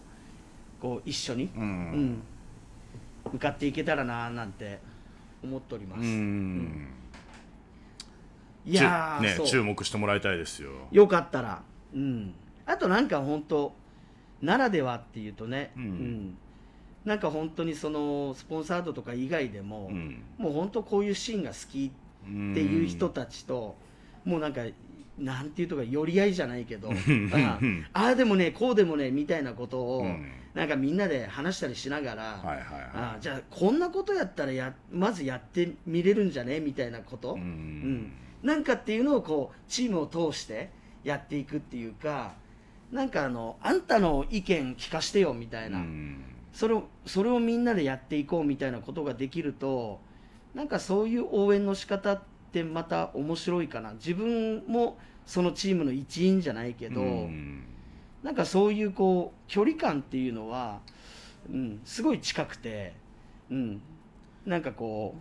[0.80, 2.22] こう一緒に、にううんん
[3.32, 4.78] 向かっていけたらなーなんて
[5.42, 6.00] 思っております。
[6.00, 6.88] うん。
[8.66, 10.70] いやね注目してもらいたいですよ。
[10.90, 11.62] よかったら、
[11.94, 12.34] うん、
[12.66, 13.72] あとなんか本当
[14.42, 16.36] ならではっていうとね、うん。
[17.04, 20.22] なんか本当にそのスポンサードとか以外でも、うん。
[20.38, 23.76] もう本当こういうシーンが好きっていう人たちと、
[24.24, 24.62] もうなんか
[25.18, 26.90] なんていうとか寄り合いじゃないけど。
[27.92, 32.62] ああでもねこうでもねみたいなことを、うんなんかみんなで話したりしながら、はいはいはい。
[32.94, 36.60] あじゃあこんなことやったらやまずやってみれるんじゃね？
[36.60, 40.70] みたいなこと、うんうんなんかっていうのをこうチームを通して
[41.04, 42.32] やっていくっていうか
[42.90, 46.24] なんかあのあんたの意見聞かしてよみたいな、うん。
[46.52, 50.00] それをそれをみんなでやっていこうみたいなことができると
[50.54, 53.92] なんかそういう応援の仕方ってまた面白いかな。
[53.92, 57.64] 自分もそのチームの一員じゃないけど、うん
[58.22, 60.80] なんかそういうこう距離感っていうのは、
[61.50, 62.92] うん、すごい近くて、
[63.50, 63.80] うん、
[64.44, 65.20] なんかこう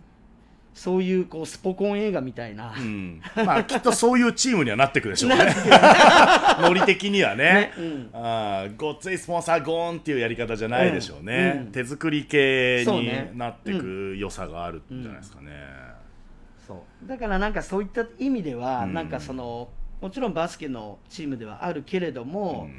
[0.74, 3.20] そういうこうスポコン映画みたいな、うん。
[3.44, 5.36] まあきっとそういうチームにはなってくでしょうね。
[6.60, 7.44] ノリ的にはね。
[7.44, 8.10] ねうん。
[8.12, 11.60] あーごっついスポンサーゴーンっていうやり方じゃないでしょうね、うん。
[11.66, 11.72] うん。
[11.72, 15.50] 手作り系になってく良さがあるんじゃないですかね、
[16.66, 18.94] そうだからなんかそういった意味では、うん。
[18.94, 19.68] なんかその
[20.00, 22.70] もちろんバスケのチームではあるけれども、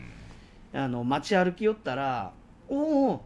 [0.73, 2.31] あの街歩き寄ったら
[2.69, 3.25] 「おお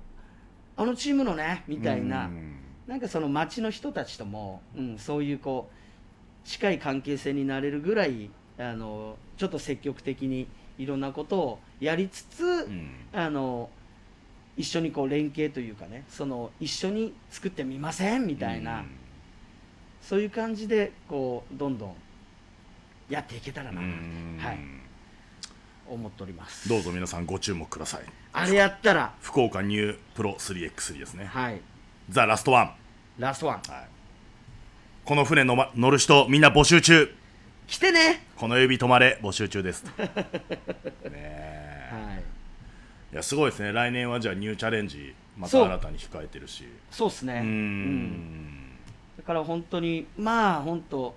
[0.78, 2.56] あのチームのね」みたいな、うん。
[2.88, 8.30] なんかその街の人たちとも、うん、そういうこう近い関係性になれるぐらい
[8.60, 12.92] あのちょっと積極的にいろんなことをやりつつ、うん。
[13.12, 13.70] あの
[14.58, 18.86] 一緒にこう連携というかねその一緒に作ってみませんみたいな、
[20.02, 21.94] そういう感じでこうどんどん
[23.10, 24.38] やっていけたらな、うん。
[24.40, 24.60] はい、
[25.88, 26.68] 思っております。
[26.68, 28.04] どうぞ皆さんご注目ください。
[28.34, 31.26] あれやったら福岡ニュープロ 3x3 ですね。
[31.26, 31.62] はい。
[32.10, 32.76] ザ・ラストワン、
[33.18, 33.56] ラストワン。
[33.72, 33.88] はい、
[35.06, 37.14] この船の、ま、乗る人みんな募集中。
[37.68, 38.26] 来てね。
[38.36, 39.86] この指止まれ募集中です。
[39.98, 40.02] ね
[41.06, 41.90] え。
[41.92, 42.24] はい。
[43.14, 43.72] いやすごいですね。
[43.72, 46.66] 来年はじゃあニューチャレンジまた新たに控えてるし。
[46.92, 47.42] そうっすね。
[47.44, 48.72] うん。
[49.18, 51.16] だから本当にまあ本当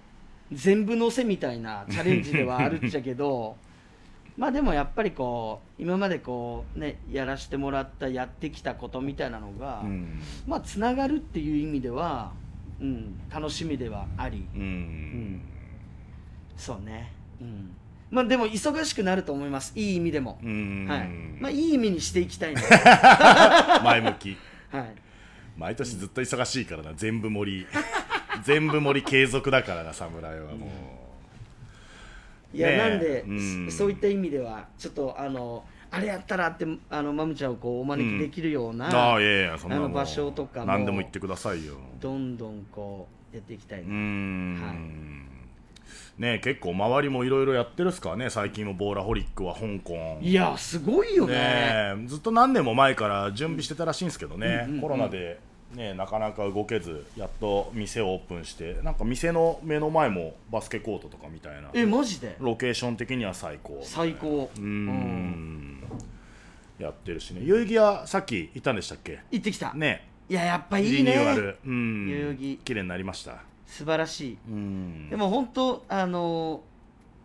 [0.53, 3.57] 全部乗せみたいなチャレンジではあるっちゃけど
[4.39, 10.21] まあでもやっぱりこう今までこうねやらせてもらったやってきたことみたいなのが、うん。
[10.47, 12.33] まあつながるっていう意味では、
[12.81, 14.63] うん、楽しみではあり、うん。
[14.63, 15.41] ん。
[16.57, 17.75] そうね、うん、
[18.13, 19.73] まあでも忙しくなると思います。
[19.75, 20.87] いい意味でも、うん。
[20.89, 21.09] はい。
[21.43, 22.55] まあいい意味にしていきたい
[23.83, 24.37] 前向き。
[24.71, 24.95] はい、
[25.57, 26.93] 毎年ずっと忙しいからな。
[26.95, 27.67] 全部盛り。
[28.45, 30.98] 全部盛り継続だからな侍はも
[32.53, 32.79] いや、ねえ。
[32.79, 33.71] なんで、うん。
[33.71, 41.75] そそういった意味ではちょっとあのあれやったらってあのマムちゃんをこうお招きできるようう、な、ああいやいやそんなの場所とかも何でも言ってくださいよ。
[42.01, 46.21] どんどんこうやっていきたいうな、ん、はい。
[46.21, 48.29] ね結構周りもいろいろやってるっすからね。
[48.29, 50.19] 最近もボーラホリックは香港。
[50.21, 51.35] いやすごいよね。
[51.97, 54.81] ねずっと何年も前から準備してたらしいんですけどね、うんうんうん。
[54.83, 55.41] コロナで、
[55.75, 62.37] ね、なかなか動けずやっと店をオープンしてなんか店の目の前もバスケコートとかみたいなえマジで？
[62.41, 63.81] ロケーション的には最高。
[63.85, 64.51] 最高。
[64.57, 65.83] うーん。
[66.79, 67.43] やってるしね。
[67.45, 69.21] 代々木はさっき行ったんでしたっけ？
[69.31, 70.09] 行ってきた、ね。
[70.29, 71.11] いややっぱいリいね。
[71.11, 71.59] ニューアル。
[71.67, 72.09] うん。
[72.11, 72.57] 代々木。
[72.65, 73.43] 綺麗になりました。
[73.67, 74.39] 素晴らしい。
[74.49, 75.11] うん。
[75.11, 76.63] でも本当あの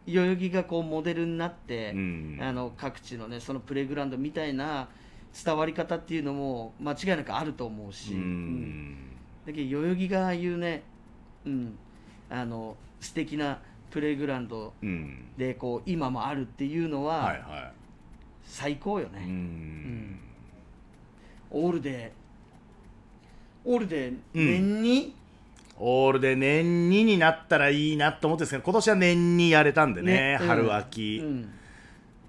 [0.06, 2.39] 代々木がこうモデルになって、うん。
[2.41, 4.89] あの各地のねそのプレイグラウンドみたいな
[5.34, 8.22] 伝わり方っていうのも間違いなくあると思うし、ううん。
[8.22, 8.98] ん
[9.46, 10.84] だけど代々木がああいうね、
[11.46, 11.78] うん、
[12.30, 13.60] あの素敵な
[13.90, 15.26] プレイグラウンドうん。
[15.38, 17.72] でこう今もあるっていうのははいは
[18.46, 20.20] 最高よい、うね、ん。
[21.50, 22.12] オールで
[23.66, 25.16] オールで年に、
[25.80, 30.48] オールで年2になったらいいなと思ってるんですけど今年は年にやれたんでねねうん。
[30.48, 31.50] 春秋、うん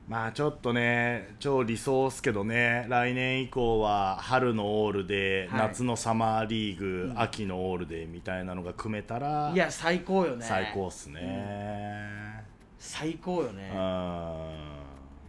[0.07, 5.61] まあちょっとね超理想っすけどね来年以降は春のオールで、はい。
[5.61, 10.45] 夏のサマーリーグ、秋のオールでみたいなのが組めたらいや最高よね。
[10.45, 12.45] 最高っすね、
[12.79, 13.71] 最高よね。
[13.75, 13.79] うん。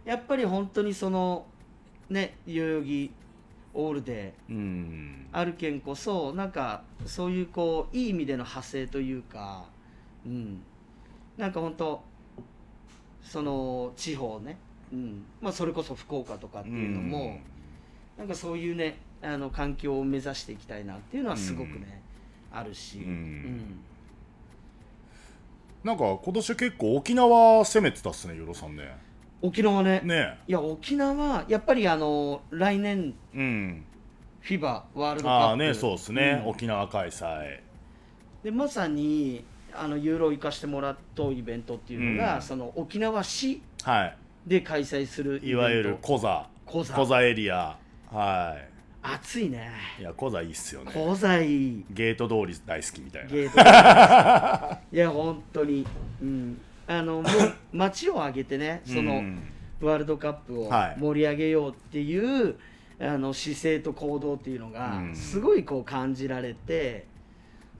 [0.04, 1.46] やっぱり本当にその
[2.10, 3.10] ね代々木
[3.72, 5.26] オールでうん。
[5.32, 9.64] あるけんこそなんかそういうこういい意味での派生というか
[10.26, 10.60] うん。
[11.38, 12.02] なんか本当
[13.22, 14.56] その地方ね、
[14.92, 15.24] うん。
[15.40, 17.38] まあ、それこそ福岡とかっていうのも、
[18.18, 22.02] なんかそういうねあの環境を目指していきたいなっていうのはすごくね、
[22.52, 23.78] あるし、うん。
[25.84, 28.96] なんか今年結構沖縄攻めてたっすねユロさんね。
[29.42, 30.00] 沖縄ね。
[30.02, 30.38] ね。
[30.48, 33.84] いや沖縄やっぱりあの来年うん
[34.40, 35.44] フィバワールドカップ。
[35.44, 36.50] ああねそうっすね、うん。
[36.50, 37.60] 沖縄開催。
[38.42, 42.42] でまさにあのユーロを行かしてもらったイベントっていうのが、うん。
[42.42, 44.16] その沖縄市はい
[44.46, 46.48] で開催するいわゆるコザ。
[46.64, 47.22] コザ。
[47.22, 47.76] エリア。
[48.12, 48.56] は
[49.02, 49.70] 暑いね。
[49.98, 50.92] いいやコザいいっすよね。
[50.92, 51.84] コザいい。
[51.90, 53.30] ゲート通り大好きみたいな。
[53.30, 55.84] ゲート いや本当に。
[56.22, 56.60] うん。
[56.86, 57.24] あのもう
[57.76, 59.42] 街を挙げてねその、うん。
[59.80, 61.00] ワールドカップをはい。
[61.00, 62.56] 盛り上げようっていう、
[63.00, 65.14] あの姿勢と行動っていうのがうん。
[65.16, 67.06] すごいこう感じられて、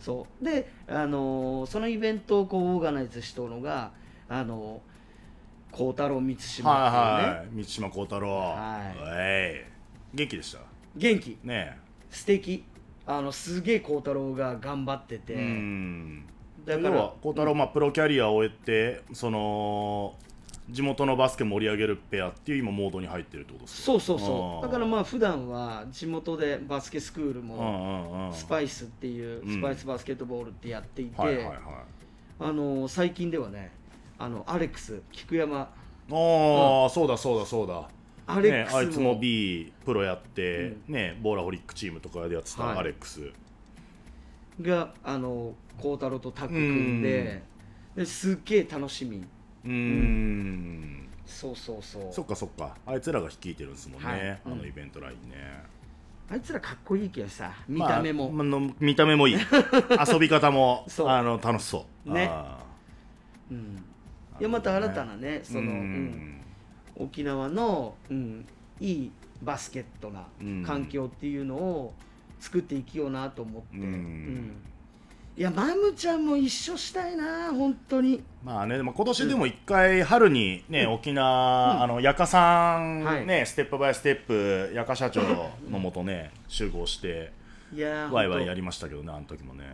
[0.00, 0.44] そう。
[0.44, 3.92] で、あのーそのイベントをこうオーガナイズしたのが
[4.28, 4.80] あの
[5.76, 7.46] 孝太郎満島ね、はいはい。
[7.52, 8.30] 満島幸太郎。
[8.30, 10.16] はい。
[10.16, 10.60] 元気でした？
[10.96, 11.38] 元気。
[11.44, 11.76] ね
[12.08, 12.64] 素敵。
[13.06, 16.24] あのすげえ孝太郎が頑張ってて、えうん。
[16.64, 20.14] だから幸太郎、まあ、プロキャリアを終えてその
[20.70, 23.84] 地元のバスケ盛り上げるペアっていう今モードに入ってるってことですか？
[23.84, 24.66] そうそうそう。
[24.66, 28.32] だからまあ普段は地元でバスケスクールうんもうんうん。
[28.32, 29.52] スパイスっていううん。
[29.52, 31.56] スパイスバスケットボールってやっていて、はいはいはい。
[32.40, 33.70] あの最近ではね
[34.18, 35.60] あのアレックス菊山。
[35.60, 35.66] あ
[36.86, 37.88] あ、そうだそうだそうだ。
[38.26, 42.78] アレックスも、ね、あいつも B プロやって、ねボーラホリックチームとかでやってたはい。
[42.78, 43.30] アレックス、
[44.60, 47.42] があの孝太郎とタッグ組んで
[47.94, 49.24] ですっげえ楽しみ。
[49.64, 51.08] うーん。
[51.24, 52.12] そうそうそう。
[52.12, 52.76] そっかそっか。
[52.86, 54.40] あいつらが率いてるんですもんね、はい。
[54.44, 55.36] あのうんイベントラインね、
[56.30, 59.36] あいつらかっこいいけどさ見た目も、まあまあ見た目もいい。
[60.12, 62.12] 遊び方もあの楽しそう。
[62.12, 62.28] ね。
[62.30, 62.64] あ
[63.50, 63.84] うん、
[64.38, 66.04] いやまた新たなねーその、ううん。
[66.04, 66.40] ん
[66.98, 68.46] 沖縄の、うん、
[68.80, 69.10] いい
[69.42, 70.62] バスケットなうん。
[70.64, 71.94] 環境っていうのを
[72.40, 73.82] 作っていきようなと思って、うん。
[73.82, 74.56] うん。
[75.36, 78.22] いやマムちゃんも一緒したいな本当に。
[78.42, 83.26] まあね、でも今年でも一回春にね、沖縄、あのやかさん、はい。
[83.26, 85.20] ねステップバイステップやか社長
[85.70, 87.32] のもとね集合して
[87.74, 89.64] いやーワイワイやりましたけどねあの時もね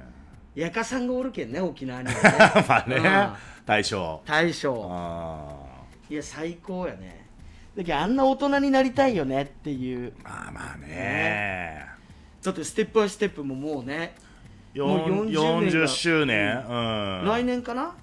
[0.54, 2.20] やかさんがおるけんね沖縄にはね。
[2.68, 3.32] まあね、うん。
[3.64, 4.22] 大将。
[4.26, 4.88] 大将。
[4.90, 7.26] あいや最高やね。
[7.76, 10.08] だけどあんな大人になりたいよねっていう。
[10.08, 11.86] ーまあまあね。
[12.42, 14.14] だってステップバイステップももうね
[14.74, 17.24] よもうん40年が40周年、うん。
[17.26, 17.94] 来年かな？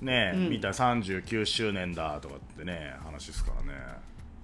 [0.00, 0.50] ね、うん。
[0.50, 0.68] みた。
[0.68, 3.78] いな39周年だとかってね話ですからね。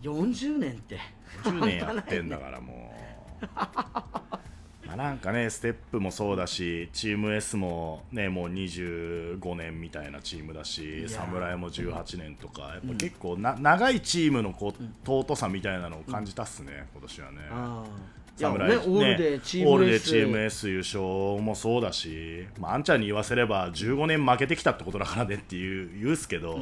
[0.03, 0.99] 40年って。
[1.43, 2.95] 10年やってんだからも
[3.43, 3.47] う
[4.89, 17.39] まあなんかねステップもそうだしチーム S もねもう25年みたいなチームだしや侍も18年とかやっぱ結構な、長いチームのこう尊さみたいなのを感じたっすね、今年はね。
[17.51, 21.03] ああいや侍ねオールでチーム S オールでチーム S 優勝
[21.43, 26.59] もそうだし、まあ、あんちゃんに言わせれば15年負けてきたってことだからねっていう言うっすけど、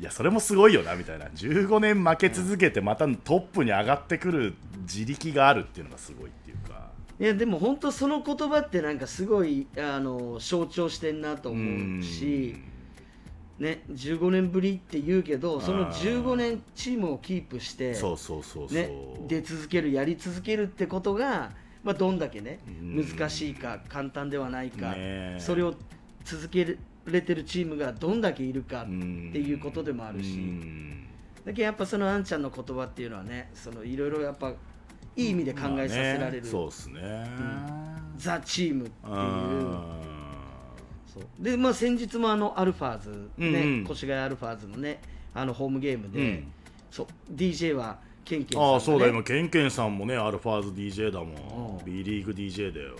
[0.00, 1.26] いやそれもすごいよなみたいな。
[1.26, 6.30] 15年負け続けてまたトップに上がってくる自力があるっていうのがすごい
[7.20, 12.56] いやでも本当その言葉ってなんかすごいあの象徴してんなと思うし、
[13.58, 18.90] ね、15年ぶりって言うけどその15年チームをキープしてそうそうそうそう、ね、
[19.28, 21.52] 出続けるやり続けるってことが、
[21.84, 23.06] まあ、どんだけねうん。
[23.06, 25.74] 難しいか簡単ではないか、ねそれを
[26.24, 30.34] 続けれてるチームがどんだけいるかってんいうことでもあるし。
[30.34, 31.06] うん。
[31.44, 34.52] だけどやっぱそのあんちゃんの言葉っていうのはねそのいろいろやっぱ
[35.16, 37.26] いい意味で考えさせられる、まあねそうですね、
[38.16, 39.14] ザ・チームっていう。
[39.14, 39.76] うん。
[41.12, 41.24] そう。
[41.38, 43.86] でまあ先日もあのアルファーズね、うんうん。
[43.90, 45.00] 越谷アルファーズのね
[45.34, 46.52] あのホームゲームで、うん。
[46.90, 51.78] そう DJ はケンケンさんが、ね、ああそうだ今ケンケンさんもねアルファーズ DJ だもん。
[51.78, 51.82] う。
[51.82, 52.96] ん B リーグ DJ だよ。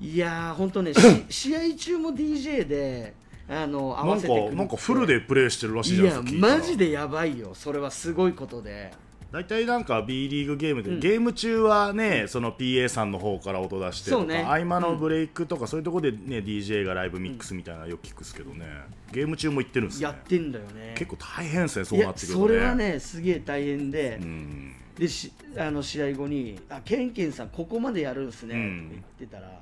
[0.00, 1.00] いやー本当ねし
[1.30, 3.14] 試合中も DJ で
[3.48, 7.54] あの合わせてなんかフルでプレイしてるらしいじゃないですかマジでやばいよ。
[7.54, 8.92] それはすごいことで
[9.32, 14.44] 大体なんか B リーグゲームで、ゲーム中はね、その PA さんの方から音出してとか、ね。
[14.44, 18.64] 合間のブレイクとか、そういうところでね DJ がライブミックスみたいなのよく聞くっすけどね、
[19.12, 20.04] ゲーム中も行ってるんですね。
[20.04, 20.94] やってんだよね。
[20.96, 22.46] 結構大変ですねそうなってくるとね。
[22.46, 24.74] それはねすげえ大変で、うん。
[24.96, 28.86] でしあの試合後に「あケンケンさんここまでやるんすね」うん。
[28.86, 29.60] って言ってたら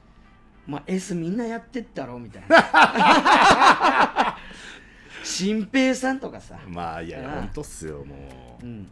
[0.66, 4.36] 「まあ S みんなやってったろ」みたいな。
[5.22, 8.64] 新平さんとかさ、まあいや本当っすよもう。
[8.64, 8.88] うん、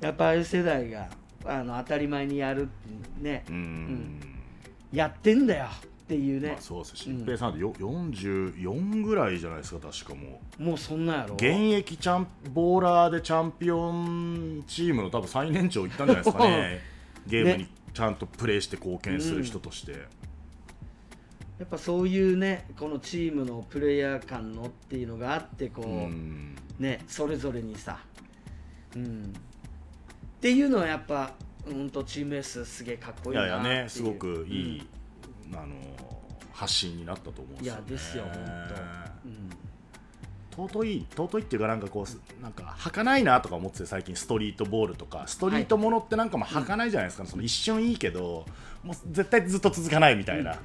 [0.00, 1.08] やっぱああいう世代が
[1.44, 2.68] あの当たり前にやる
[3.20, 4.20] ね、うん、
[4.92, 6.50] やってんだよっていうね。
[6.50, 10.62] まあ、そうです新平さんってよ44ぐらいじゃないですか確かもう。
[10.62, 11.34] もうそんなんやろ。
[11.34, 16.80] 現役チャンボーラーでチャンピオンチームの多分最年長いったんじゃないですかね。
[17.26, 17.68] ゲームにね。
[17.92, 26.54] ちゃんとプレーして貢献する人として、やっぱそういうねこのチームのプレイヤー間のっていうのがあってこう、うん。
[26.78, 27.98] ねそれぞれにさ、
[28.94, 29.32] うん、
[30.36, 31.32] っていうのはやっぱ
[31.66, 33.72] うんとチーム S すげえかっこいいいなっていう。
[33.72, 34.88] やいやねすごくいい、
[35.52, 35.74] あの
[36.52, 38.32] 発信になったと思うんですよ、ね、いやですよ本
[40.56, 48.46] 当、尊い尊いっていうかなんかこうなんか儚いなとか思ってて最近ストリートボールとかストリートものってなんかもう儚いじゃないですか、その一瞬いいけど
[48.82, 50.58] もう絶対ずっと続かないみたいな、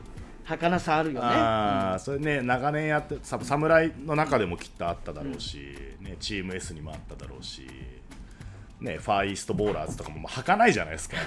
[0.46, 1.28] 儚さあるよね。
[1.28, 7.68] あーそれね長年やってさ侍の中でもきっとあっただろうし、ね、チーム S にもあっただろうし、
[8.82, 11.18] ね、ファーイーストボーラーズとかももう儚いじゃないですか。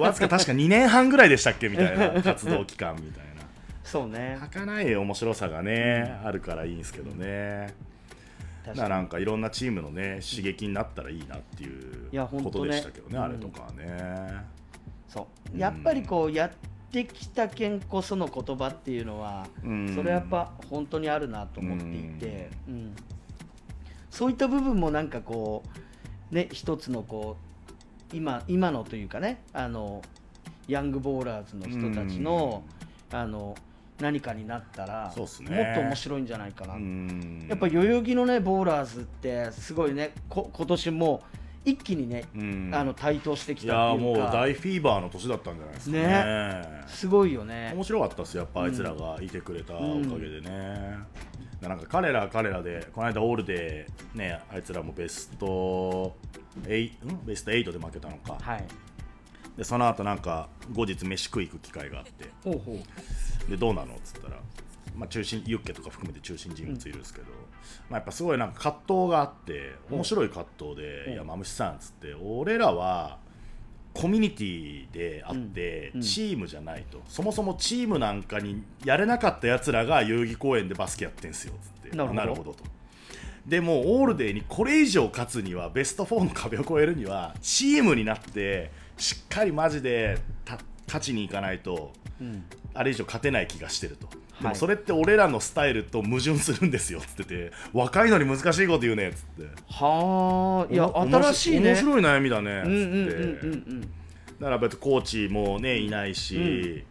[0.00, 3.42] わずか確か2年半ぐらいでしたっけみたいな 活動期間みたいな。
[3.84, 4.38] そうね。
[4.40, 7.74] 儚い面白さがね、あるからいいんですけどね。
[8.64, 8.76] 確かに。
[8.78, 12.08] だからなんかいろんなチームのね刺激になったらいいなっていう
[12.42, 13.22] こととでしたけどねうん。
[13.22, 14.46] あれとかはね、
[15.06, 15.58] そう。
[15.58, 16.50] やっぱりこうやっ
[16.90, 19.94] てきたけんこその言葉っていうのは、うん。
[19.94, 22.96] それやっぱ本当にあるなと思っていて、うん。
[24.08, 25.78] そういった部分もなんかこう
[26.30, 27.36] ね一つのこ
[28.12, 30.02] う今今のというかねあの
[30.68, 32.62] ヤングボーラーズの人たちの,、
[33.10, 33.54] あの
[34.00, 35.50] 何かになったらそうっすね。
[35.50, 37.46] もっと面白いんじゃないかな、うん。
[37.48, 41.22] やっぱ代々木のねボーラーズってすごいねこ今年も
[41.64, 42.70] 一気にね、うん。
[42.74, 44.30] あの台頭してきいたっていうか。
[44.30, 46.02] 大フィーバーの年だったんじゃないですかね。
[46.02, 46.82] ね。
[46.86, 47.72] すごいよね。
[47.74, 50.98] 面白かったっすやっぱあいつらがいてくれたおかげでね、
[51.60, 56.14] なんか彼らは彼らでこの間オールでねあいつらもベスト
[56.62, 57.24] 8ん？
[57.24, 58.64] ベスト8で負けたのか、はい。
[59.56, 62.30] でその後なんか後日飯食い行く機会があって。
[62.42, 63.50] ほうほう。
[63.50, 63.94] でどうなの？
[63.94, 64.36] っつったら、
[64.96, 67.26] まあ、中心ユッケとか含めて中心人物いるんですけど、
[67.88, 73.18] まあ、やっぱすごいなんか葛藤があって面白い葛藤で「いやマムシさん」っつって俺らは
[73.94, 77.00] コミュニティであって、うんチームじゃないと。
[77.08, 81.96] そもそもチームなんかにやれなかったやつらが代々木公園でバスケやってんすよっつって。
[81.96, 82.50] なるほど。
[82.50, 82.56] あと。
[83.46, 92.44] でもオールデーにこれ以上勝つにはベスト4の壁を越えるにはチームになってしっかりマジでた勝ちにいかないとうん。
[92.74, 94.08] あれ以上勝てない気がしてると、
[94.40, 94.54] ではい。
[94.54, 97.52] もそれって俺らのスタイルと矛盾するんですよっつってて。
[97.72, 99.50] 若いのに難しいこと言うねっつって。
[99.68, 100.90] はあいや
[101.22, 101.74] 新しいね。
[101.74, 103.80] 面白い悩みだねっつって、うんうんうんうんうん。
[103.82, 103.86] だ
[104.40, 106.84] から別にコーチもねいないし、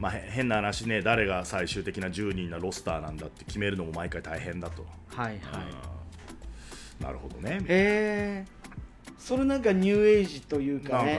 [0.00, 7.02] まあ、へ変な話ね誰が最終的な10人のロスターなんだって決めるのも毎回大変だと、はいはい。
[7.02, 7.58] なるほどね。
[7.62, 8.44] へえ。
[9.18, 11.18] それなんかニューエイジというかね。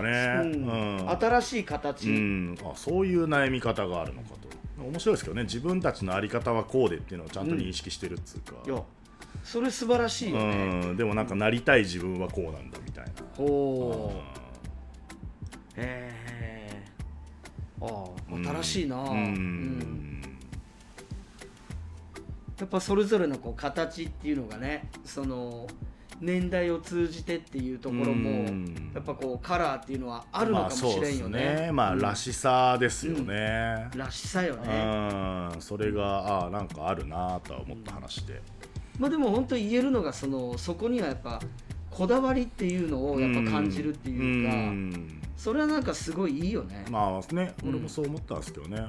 [1.10, 4.48] 新しい形、うん、あそういう悩み方があるのかと
[4.78, 8.82] 面白いですけどね自分たちの在り方はこうでっていうのをちゃんと認識してるっつうか、いや
[9.44, 14.14] それ素晴らしいよね、うん、でもなんかなりたい自分はこうなんだみたいな、ほ
[15.78, 15.80] う。
[15.80, 16.84] へえ
[17.82, 19.08] ああ新しいな、うん。
[19.08, 20.22] うん。
[22.60, 25.68] やっぱそれぞれのこう形っていうのがねその
[26.20, 28.92] 年代を通じてっていうところもうん。
[28.94, 31.72] やっぱこうカラーっていうのはあるのかもしれんよね,、まあそうですね。
[31.72, 32.00] まあ、うん。
[32.00, 35.62] らしさですよね、らしさよね、うん。
[35.62, 38.42] それがああなんかあるなとは思った話で、
[39.00, 41.40] まあでも本当言えるのがそのそこにはやっぱ
[41.92, 45.22] こだわりっていうのをやっぱ感じるっていうか、ん。
[45.38, 47.70] それはなんかすごいいいよね、まあね、うん。
[47.70, 48.82] 俺もそう思ったんですけどね、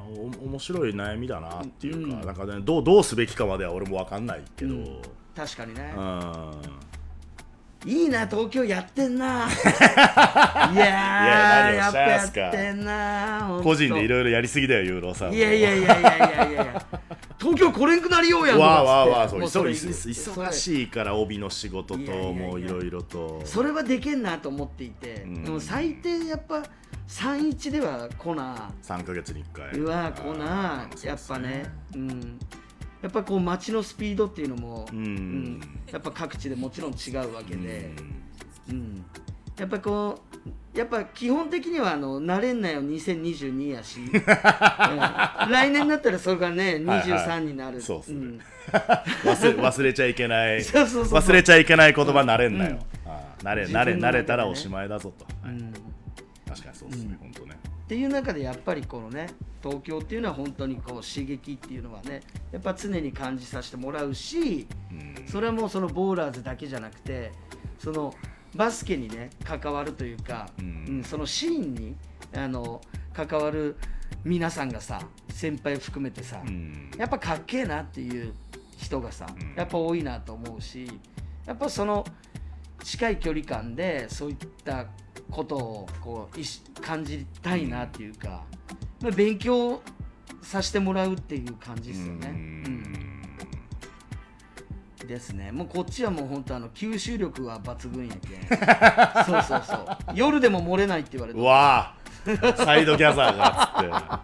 [0.43, 2.27] お面白い悩みだなっていうか、うん。
[2.27, 5.03] なんかねどうどうすべきかまでは俺も分かんないけど、うん。
[5.35, 6.51] 確かにね、うん
[7.87, 9.47] いいな東京やってんな。
[10.75, 10.85] いや
[11.73, 15.29] やっっぱやってんな個人でいろいろやりすぎだよ、ユーロさん。
[15.29, 15.35] も。
[15.35, 16.63] いやいやいやいやいやいや。
[16.63, 16.85] いや
[17.39, 23.43] 東京来れんくなりようやんわあわあわあ、そう忙忙しいから帯の仕事ともういろいろと。
[23.45, 25.45] それはでけんなと思っていて、うん。
[25.45, 26.65] でも最低やっぱ
[27.09, 28.69] 31では来な。
[28.83, 29.81] 3ヶ月に1回。
[29.81, 31.67] うわ来なやっぱね。
[31.95, 32.39] うん
[33.03, 34.99] やっぱこう街のスピードっていうのも、うん。
[34.99, 35.61] うん。
[35.93, 37.91] やっぱ各地でもちろん違うわけで、
[38.71, 39.05] うん。
[39.59, 40.21] やっぱこ
[40.75, 44.13] うやっぱ基本的にはあの慣れんなよ2022やし、 うん。
[45.51, 48.27] 来年になったらそれがねはいはい23になる、そうっすね。
[48.27, 48.41] ん。
[49.25, 50.59] 忘れ忘れちゃいけない。
[50.65, 53.47] 忘れちゃいけない言葉慣れんなよ、うん。
[53.47, 53.99] 慣れ自分の中でね。
[53.99, 55.55] 慣れ慣れたらおしまいだぞと、はい。
[55.55, 55.73] うん。
[56.47, 57.57] 確かにそうですね、本当ね。
[57.87, 59.29] っていう中でやっぱりこのね
[59.67, 62.21] 東京っていうのは本当にこう刺激っていうのはね
[62.53, 65.27] やっぱ常に感じさせてもらうしうん。
[65.27, 67.33] それはもうそのボーラーズだけじゃなくて
[67.79, 68.15] その
[68.55, 70.85] バスケにね関わるというか、うん。
[70.89, 71.97] うんそのシーンに
[72.35, 72.81] あの
[73.13, 73.77] 関わる
[74.25, 76.91] 皆さんがさ先輩含めてさ、うん。
[76.97, 78.33] やっぱかっけえなっていう
[78.79, 79.55] 人がさ、うん。
[79.57, 80.89] やっぱ多いなと思うし
[81.45, 82.05] やっぱその
[82.85, 84.87] 近い距離感でそういった
[85.31, 88.45] ことをこう感じたいなっていうか、
[89.01, 89.81] まあ勉強
[90.43, 92.29] させてもらうっていう感じですよね。
[92.29, 92.37] ううん。
[95.05, 95.53] んですね。
[95.53, 98.41] もうこっちはもう本当あの吸収力は抜群やけん。
[99.25, 99.87] そうそうそう。
[100.15, 101.95] 夜でも漏れないって言われてうわ。
[102.43, 104.15] あサイドギャザーがっ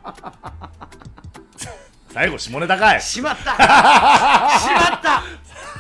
[1.55, 1.73] つって。
[2.13, 3.01] 最後下ネタかい。
[3.01, 3.53] しまった。
[3.57, 5.23] しまった。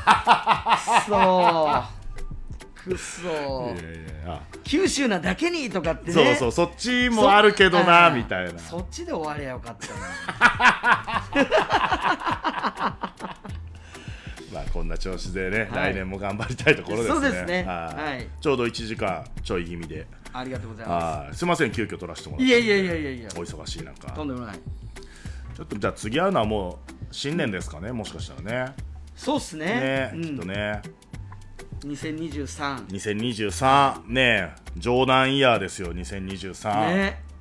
[0.04, 2.01] くそ
[2.84, 3.74] くそ。
[4.64, 6.12] 九州なだけにとかってね。
[6.12, 8.58] そうそうそっちもあるけどなそみたいな。
[8.58, 10.00] そっちで終わりゃよかったな。
[14.52, 15.92] まあこんな調子でね、はい。
[15.92, 17.14] 来年も頑張りたいところですね。
[17.14, 17.64] そうですね。
[17.64, 18.02] はい。
[18.02, 18.28] はい。
[18.40, 20.06] ちょうど1時間ちょい気味で。
[20.34, 21.34] ありがとうございまはい。
[21.34, 22.52] すいません急遽取らせてもらって。
[22.52, 24.10] すいやいやいやいやいやお忙しい中。
[24.12, 24.58] とんでもない。
[25.54, 28.74] ちょっとじゃあ次会うのはもう新年ですかねもしかしたらね。
[29.14, 29.66] そうっすね。
[29.66, 30.82] ね、うん、きっとね
[31.84, 37.32] 2023 2023ねジョーダンイヤーですよ2023、ね。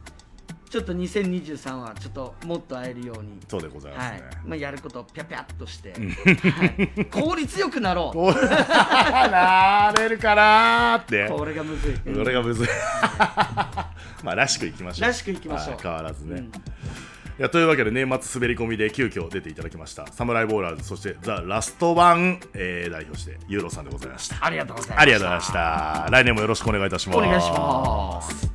[0.71, 3.39] ちょっと2023はちょっともっと会えるように。
[3.49, 4.35] そうでございますね、はい。
[4.45, 7.05] まあ、やることをピャピャっとして、はい。
[7.07, 8.19] 効率よくなろう。
[8.19, 11.27] おなれるかなーって。
[11.27, 11.93] これがむずい。
[12.15, 12.67] これがむずい。
[14.23, 15.07] まあらしくいきましょう。
[15.09, 15.73] らしくいきましょう。
[15.73, 16.45] はい変わらずね、うん。
[16.45, 16.51] い
[17.41, 20.05] やというわけで年末滑り込みで急遽出ていただきました。
[20.11, 24.45] サムライボーラーズそしてザ・ラストワン、えー、代表してユーロさんでございました。
[24.45, 25.01] ありがとうございました。
[25.01, 26.07] ありがとうございました。
[26.11, 27.17] 来年もよろしくお願いいたします。
[27.17, 28.51] お願いします。